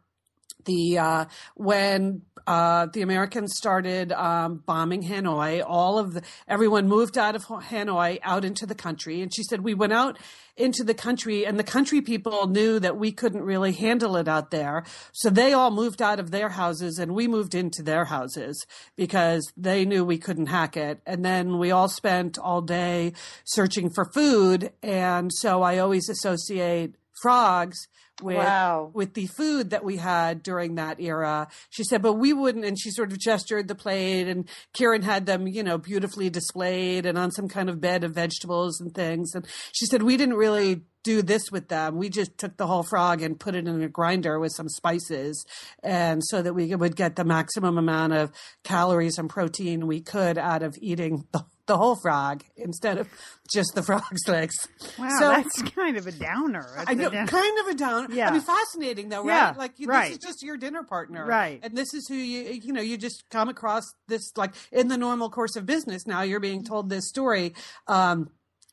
[0.66, 7.18] the uh, when uh, the Americans started um, bombing Hanoi, all of the everyone moved
[7.18, 10.18] out of Hanoi out into the country, and she said we went out
[10.58, 14.52] into the country, and the country people knew that we couldn't really handle it out
[14.52, 18.66] there, so they all moved out of their houses, and we moved into their houses
[18.96, 23.14] because they knew we couldn't hack it, and then we all spent all day
[23.46, 27.88] searching for food, and so I always associate frogs
[28.22, 28.92] with Wow.
[28.94, 31.48] with the food that we had during that era.
[31.70, 32.66] She said, but we wouldn't.
[32.66, 37.06] And she sort of gestured the plate, and Kiran had them, you know, beautifully displayed
[37.06, 39.34] and on some kind of bed of vegetables and things.
[39.34, 41.98] And she said, we didn't really do this with them.
[41.98, 45.44] We just took the whole frog and put it in a grinder with some spices,
[45.82, 48.32] and so that we would get the maximum amount of
[48.64, 53.08] calories and protein we could out of eating the, the whole frog instead of
[53.54, 54.68] just the frog's legs.
[55.00, 56.70] Wow, So- that's kind of a downer.
[56.76, 58.14] That's I know, kind of a downer.
[58.14, 58.28] Yeah.
[58.28, 59.28] I mean, fascinating though, right?
[59.28, 60.10] Yeah, like you, right.
[60.10, 61.62] this is just your dinner partner, Right.
[61.64, 64.98] And this is who you, you know, you just come across this like in the
[64.98, 66.06] normal course of business.
[66.06, 67.54] Now you're being told this story.
[67.88, 68.32] Um,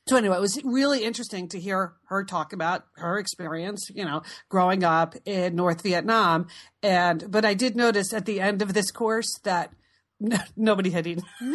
[0.09, 4.23] so anyway, it was really interesting to hear her talk about her experience, you know,
[4.49, 6.49] growing up in North Vietnam.
[6.83, 9.71] And but I did notice at the end of this course that
[10.57, 11.25] nobody had eaten.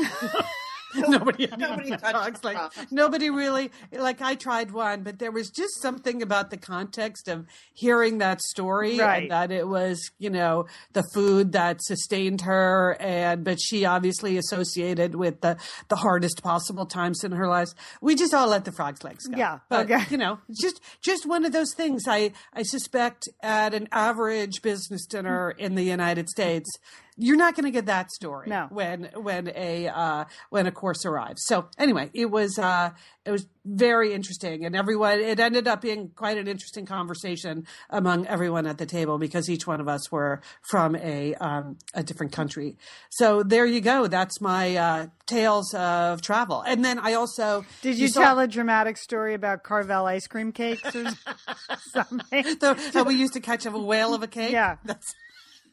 [1.08, 2.58] nobody Nobody touched Like
[2.92, 7.46] nobody really like I tried one, but there was just something about the context of
[7.74, 9.24] hearing that story Right.
[9.24, 14.38] and that it was, you know, the food that sustained her and but she obviously
[14.38, 15.58] associated with the
[15.90, 17.70] the hardest possible times in her life.
[18.02, 19.38] We just all let the frog's legs go.
[19.38, 20.04] Yeah, But okay.
[20.10, 25.06] you know, just just one of those things I I suspect at an average business
[25.06, 26.70] dinner in the United States
[27.18, 28.68] you're not going to get that story No.
[28.70, 31.44] when when a uh, when a course arrives.
[31.46, 32.92] So anyway, it was uh,
[33.26, 38.28] it was very interesting, and everyone it ended up being quite an interesting conversation among
[38.28, 42.32] everyone at the table because each one of us were from a um, a different
[42.32, 42.78] country.
[43.10, 44.08] So there you go.
[44.08, 48.48] That's my uh, tales of travel, and then I also Did you, saw- tell a
[48.48, 51.06] dramatic story about Carvel ice cream cakes or
[51.92, 52.44] something?
[52.60, 54.52] the, how we used to catch a whale of a cake.
[54.52, 54.78] Yeah.
[54.84, 55.14] That's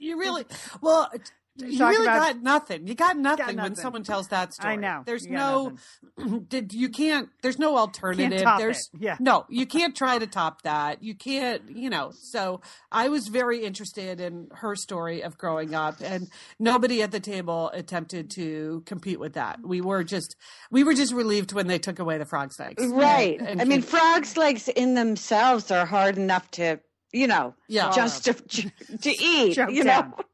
[0.01, 0.45] you really
[0.81, 1.09] well.
[1.57, 2.87] You talk really about- got nothing.
[2.87, 3.75] You got nothing, when nothing.
[3.75, 4.75] someone tells that story.
[4.75, 5.03] I know.
[5.05, 5.73] There's You no.
[6.49, 7.29] Did you can't?
[7.43, 8.41] There's no alternative.
[8.43, 9.01] top there's it.
[9.03, 9.17] Yeah.
[9.21, 9.45] no.
[9.51, 11.03] You can't try to top that.
[11.03, 11.63] You can't.
[11.77, 12.13] You know.
[12.19, 16.29] So I was very interested in her story of growing up, and
[16.59, 19.59] nobody at the table attempted to compete with that.
[19.63, 20.37] We were just
[20.71, 22.83] we were just relieved when they took away the frog's legs.
[22.87, 23.39] Right.
[23.39, 26.81] And- and I mean, keep- frogs' legs in themselves are hard enough to,
[27.13, 27.91] you know, Yeah.
[27.95, 29.57] just to, to eat.
[29.57, 30.11] You down.
[30.11, 30.25] know.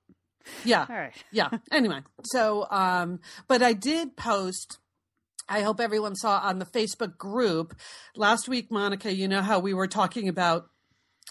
[0.65, 0.87] yeah.
[0.89, 1.13] All right.
[1.33, 1.49] yeah.
[1.73, 4.79] Anyway, so um, but I did post.
[5.49, 7.77] I hope everyone saw on the Facebook group
[8.17, 9.15] last week, Monica.
[9.15, 10.67] You know how we were talking about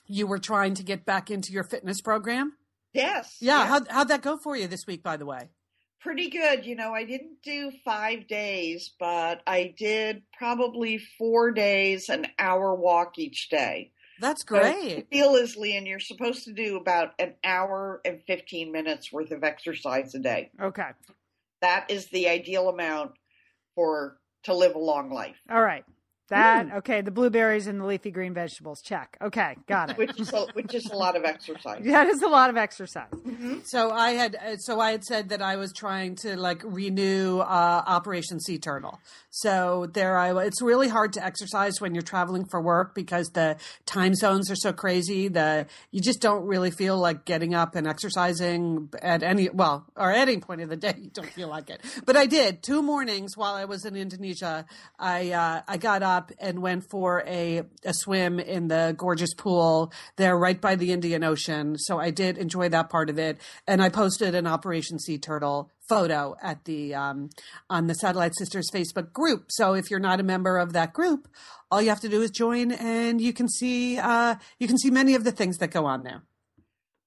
[0.08, 2.54] you were trying to get back into your fitness program.
[2.94, 3.36] Yes.
[3.42, 3.68] Yeah, yes.
[3.70, 5.04] how'd, how'd that go for you this week?
[5.04, 5.50] By the way,
[6.00, 6.66] pretty good.
[6.66, 12.74] You know, I didn't do five days, but I did probably four days, an hour
[12.74, 13.92] walk each day.
[14.20, 15.10] That's great.
[15.10, 19.44] Deal is, Lian, you're supposed to do about an hour and 15 minutes worth of
[19.44, 20.52] exercise a day.
[20.62, 20.90] Okay.
[21.62, 23.12] That is the ideal amount
[23.76, 25.84] for to live a long life, All right.
[26.30, 27.02] That okay.
[27.02, 28.82] The blueberries and the leafy green vegetables.
[28.82, 29.16] Check.
[29.22, 29.98] Okay, got it.
[29.98, 31.84] which is a, which is a lot of exercise.
[31.96, 33.08] That is a lot of exercise.
[33.66, 37.40] So I had uh, so I had said that I was trying to like renew
[37.40, 39.00] uh, Operation Sea Turtle.
[39.30, 40.48] So there I was.
[40.48, 44.56] It's really hard to exercise when you're traveling for work because the time zones are
[44.56, 45.28] so crazy.
[45.28, 50.12] The you just don't really feel like getting up and exercising at any well or
[50.12, 50.96] at any point of the day.
[51.00, 51.82] You don't feel like it.
[52.06, 54.66] But I did two mornings while I was in Indonesia.
[54.98, 59.92] I uh, I got up and went for a a swim in the gorgeous pool
[60.16, 61.78] there right by the Indian Ocean.
[61.78, 63.38] So I did enjoy that part of it,
[63.68, 67.30] and I posted an Operation Sea Turtle photo at the um,
[67.70, 69.46] on the Satellite Sisters Facebook group.
[69.50, 71.28] So if you're not a member of that group,
[71.72, 74.90] all you have to do is join, and you can see uh, you can see
[74.90, 76.24] many of the things that go on there.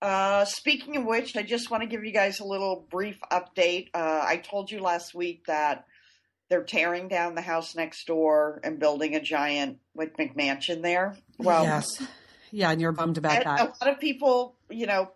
[0.00, 3.88] Uh, speaking of which, I just want to give you guys a little brief update.
[3.92, 5.86] Uh, I told you last week that
[6.48, 11.16] they're tearing down the house next door and building a giant like McMansion there.
[11.38, 12.02] Well, yes,
[12.50, 15.10] yeah, and you're bummed about and a lot of people, you know,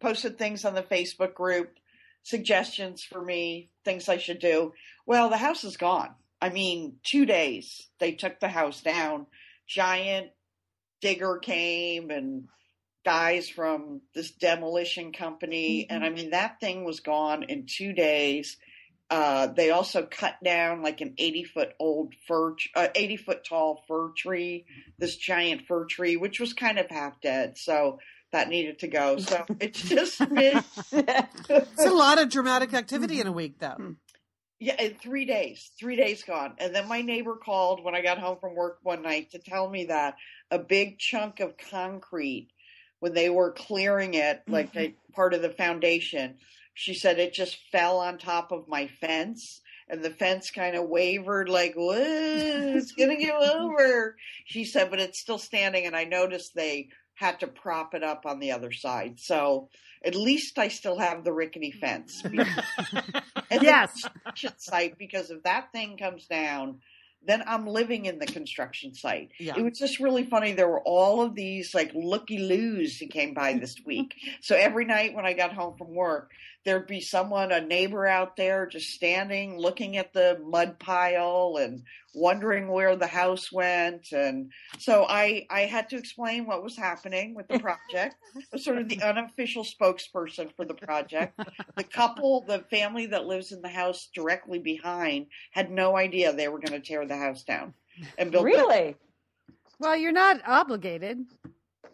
[0.00, 1.74] posted things on the Facebook group,
[2.22, 4.72] suggestions for me, things I should do.
[5.06, 6.14] Well, the house is gone.
[6.40, 9.26] I mean, two days they took the house down.
[9.68, 10.30] Giant
[11.00, 12.48] digger came and
[13.04, 16.12] guys from this demolition company, and mm-hmm.
[16.12, 18.56] I mean that thing was gone in two days.
[19.12, 23.84] Uh, they also cut down like an 80 foot old fir, uh, 80 foot tall
[23.86, 24.64] fir tree,
[24.98, 27.58] this giant fir tree, which was kind of half dead.
[27.58, 27.98] So
[28.32, 29.18] that needed to go.
[29.18, 33.96] So it's just It's a lot of dramatic activity in a week, though.
[34.58, 36.54] yeah, in three days, three days gone.
[36.56, 39.68] And then my neighbor called when I got home from work one night to tell
[39.68, 40.14] me that
[40.50, 42.48] a big chunk of concrete,
[43.00, 46.38] when they were clearing it, like a part of the foundation,
[46.74, 49.60] she said it just fell on top of my fence.
[49.88, 54.16] And the fence kind of wavered, like, "Whoa, it's gonna go over."
[54.46, 55.86] She said, but it's still standing.
[55.86, 59.20] And I noticed they had to prop it up on the other side.
[59.20, 59.68] So
[60.04, 62.22] at least I still have the rickety fence.
[62.24, 63.92] and yes.
[63.94, 66.80] the construction site, because if that thing comes down,
[67.24, 69.30] then I'm living in the construction site.
[69.38, 69.54] Yeah.
[69.56, 70.52] It was just really funny.
[70.52, 74.14] There were all of these like looky loos who came by this week.
[74.40, 76.32] so every night when I got home from work,
[76.64, 81.82] there'd be someone, a neighbor out there just standing, looking at the mud pile and
[82.14, 84.12] wondering where the house went.
[84.12, 88.16] And so I, I had to explain what was happening with the project.
[88.36, 91.40] I was sort of the unofficial spokesperson for the project.
[91.76, 96.48] The couple, the family that lives in the house directly behind had no idea they
[96.48, 97.74] were going to tear the house down
[98.18, 98.44] and build.
[98.44, 98.96] Really?
[99.78, 101.18] Well, you're not obligated.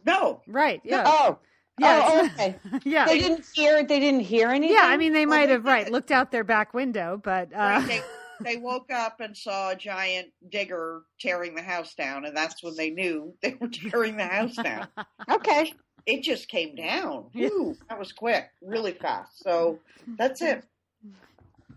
[0.05, 0.81] No, Right.
[0.85, 1.05] Yeah.
[1.07, 1.39] Oh.
[1.79, 2.03] Yeah.
[2.07, 2.57] Oh, okay.
[2.85, 3.07] yeah.
[3.07, 3.83] They didn't hear.
[3.85, 4.77] They didn't hear anything.
[4.77, 7.53] Yeah, I mean, they Well, might they have right looked out their back window, but
[7.53, 8.01] uh, Right, they,
[8.55, 12.75] they woke up and saw a giant digger tearing the house down, and that's when
[12.77, 14.89] they knew they were tearing the house down.
[15.31, 15.73] okay.
[16.07, 17.27] It just came down.
[17.35, 17.49] Yeah.
[17.49, 19.43] Ooh, that was quick, really fast.
[19.43, 19.79] So
[20.17, 20.65] that's it.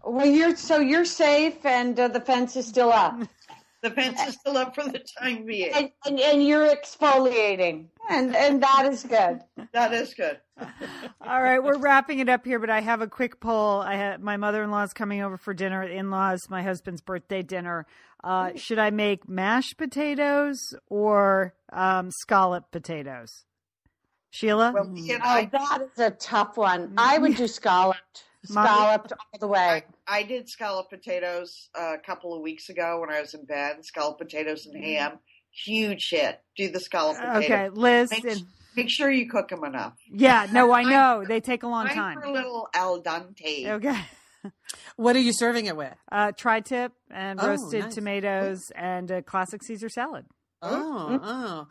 [0.05, 3.19] Well, you're so you're safe, and uh, the fence is still up,
[3.83, 5.71] The fence is still up for the time being.
[5.73, 9.41] and, and, and you're exfoliating, and and that is good.
[9.73, 10.39] That is good.
[11.21, 13.79] All right, we're wrapping it up here, but I have a quick poll.
[13.81, 15.81] I have my mother-in-law's coming over for dinner.
[15.83, 17.85] In-laws, my husband's birthday dinner.
[18.23, 23.45] Uh, should I make mashed potatoes or um, scallop potatoes?
[24.29, 26.93] Sheila, Well, you know, Oh, I, that is a tough one.
[26.97, 28.67] I would do scalloped, Mommy?
[28.67, 29.83] scalloped all the way.
[30.07, 33.83] I did scallop potatoes uh, a couple of weeks ago when I was in bed.
[33.83, 35.19] Scallop potatoes and ham.
[35.65, 36.39] Huge hit.
[36.57, 37.43] Do the scallop potatoes.
[37.45, 38.11] okay, Liz.
[38.11, 38.43] Make, and-
[38.75, 39.93] make sure you cook them enough.
[40.11, 42.21] yeah, no, I know they take a long Time time.
[42.21, 43.67] for a little al dente.
[43.67, 43.99] Okay.
[44.95, 45.93] What are you serving it with?
[46.11, 47.93] Uh, tri-tip and Oh, roasted nice.
[47.95, 50.25] tomatoes and a classic Caesar salad.
[50.63, 51.19] Oh,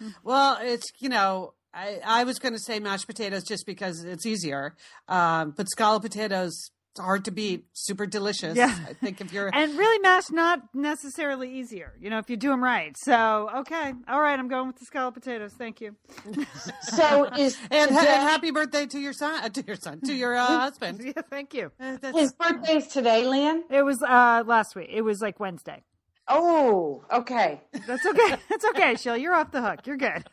[0.01, 0.07] oh.
[0.23, 4.25] Well, it's you know, I I was going to say mashed potatoes just because it's
[4.25, 4.77] easier,
[5.09, 7.67] um, but scallop potatoes it's hard to beat.
[7.73, 8.57] Super delicious.
[8.57, 8.75] Yeah.
[8.89, 12.49] I think if you're And really, mashed not necessarily easier, you know, if you do
[12.49, 12.97] them right.
[12.97, 15.53] So, okay, all right, I'm going with the scalloped potatoes.
[15.57, 15.97] Thank you.
[16.83, 20.01] So is and, ha- today- and happy birthday to your son, uh, to your son,
[20.03, 21.01] to your uh, husband.
[21.05, 21.71] Yeah, thank you.
[21.81, 23.63] Uh, that's- his birthday's today, Lian?
[23.71, 24.89] It was uh last week.
[24.91, 25.83] It was like Wednesday.
[26.29, 27.61] Oh, okay.
[27.87, 28.37] That's okay.
[28.49, 29.17] That's okay, Sheila.
[29.19, 29.87] You're off the hook.
[29.87, 30.25] You're good.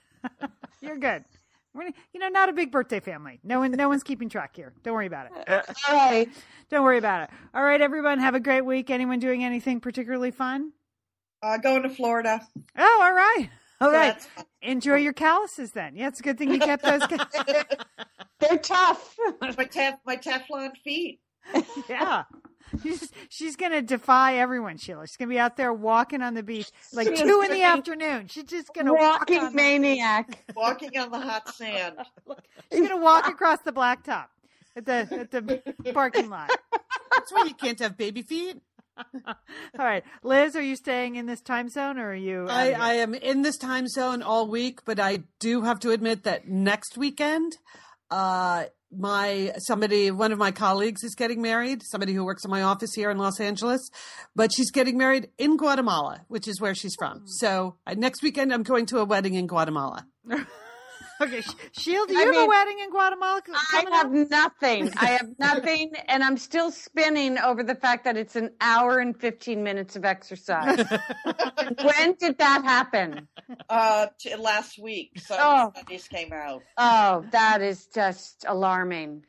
[0.81, 1.23] You're good.
[1.77, 3.39] We're, you know, not a big birthday family.
[3.43, 4.73] No one, no one's keeping track here.
[4.83, 5.47] Don't worry about it.
[5.87, 6.27] All right.
[6.69, 7.29] Don't worry about it.
[7.53, 8.89] All right, everyone, have a great week.
[8.89, 10.71] Anyone doing anything particularly fun?
[11.43, 12.41] Uh, going to Florida.
[12.77, 13.47] Oh, all right.
[13.79, 14.27] All So right.
[14.63, 15.95] Enjoy your calluses then.
[15.95, 17.01] Yeah, it's a good thing you kept those.
[18.39, 19.15] They're tough.
[19.41, 21.21] my, tef- my Teflon feet.
[21.87, 22.23] yeah.
[22.83, 25.07] She's, she's going to defy everyone, Sheila.
[25.07, 27.51] She's going to be out there walking on the beach like She is two in
[27.51, 28.27] the afternoon.
[28.27, 30.43] She's just going to walk Walking on the- maniac.
[30.55, 31.95] Walking on the hot sand.
[32.71, 34.25] She's going to walk across the blacktop
[34.75, 36.49] at the at the parking lot.
[37.11, 38.57] That's why you can't have baby feet.
[39.27, 39.35] All
[39.85, 42.47] right, Liz, are you staying in this time zone or are you?
[42.49, 46.23] I, I am in this time zone all week, but I do have to admit
[46.23, 47.57] that next weekend,
[48.09, 51.81] uh, my somebody, one of my colleagues is getting married.
[51.83, 53.89] Somebody who works in my office here in Los Angeles,
[54.35, 57.23] but she's getting married in Guatemala, which is where she's from.
[57.25, 60.07] So uh, next weekend, I'm going to a wedding in Guatemala.
[61.21, 61.41] okay,
[61.71, 63.41] Shield, do you I have a wedding in Guatemala?
[63.45, 64.01] c- I coming up?
[64.03, 64.91] have nothing.
[64.97, 69.19] I have nothing, and I'm still spinning over the fact that it's an hour and
[69.19, 70.85] 15 minutes of exercise.
[71.83, 73.27] when did that happen?
[73.69, 75.71] Uh, t- last week, so Oh.
[75.75, 76.63] Sundays came out.
[76.77, 79.25] Oh, that is just alarming.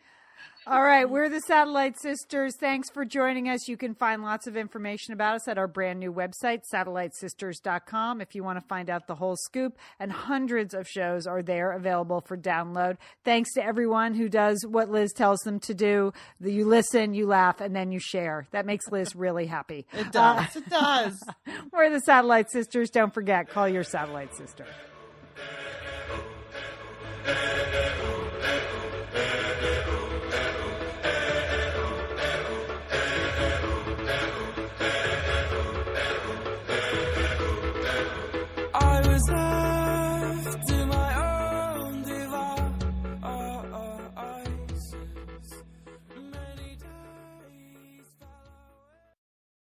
[0.71, 2.55] All right, we're the Satellite Sisters.
[2.61, 3.69] Thanks for joining us.
[3.69, 8.35] You can find lots of information about us at our brand new website, satellitesisters.com, if
[8.35, 9.79] you want to find out the whole scoop.
[9.99, 12.99] And hundreds of shows are there available for download.
[13.25, 16.12] Thanks to everyone who does what Liz tells them to do.
[16.39, 18.47] You listen, you laugh, and then you share.
[18.51, 19.87] That makes Liz really happy.
[19.95, 20.55] It does.
[20.55, 21.19] it does.
[21.73, 22.91] We're the Satellite Sisters.
[22.91, 24.66] Don't forget, call your Satellite Sister.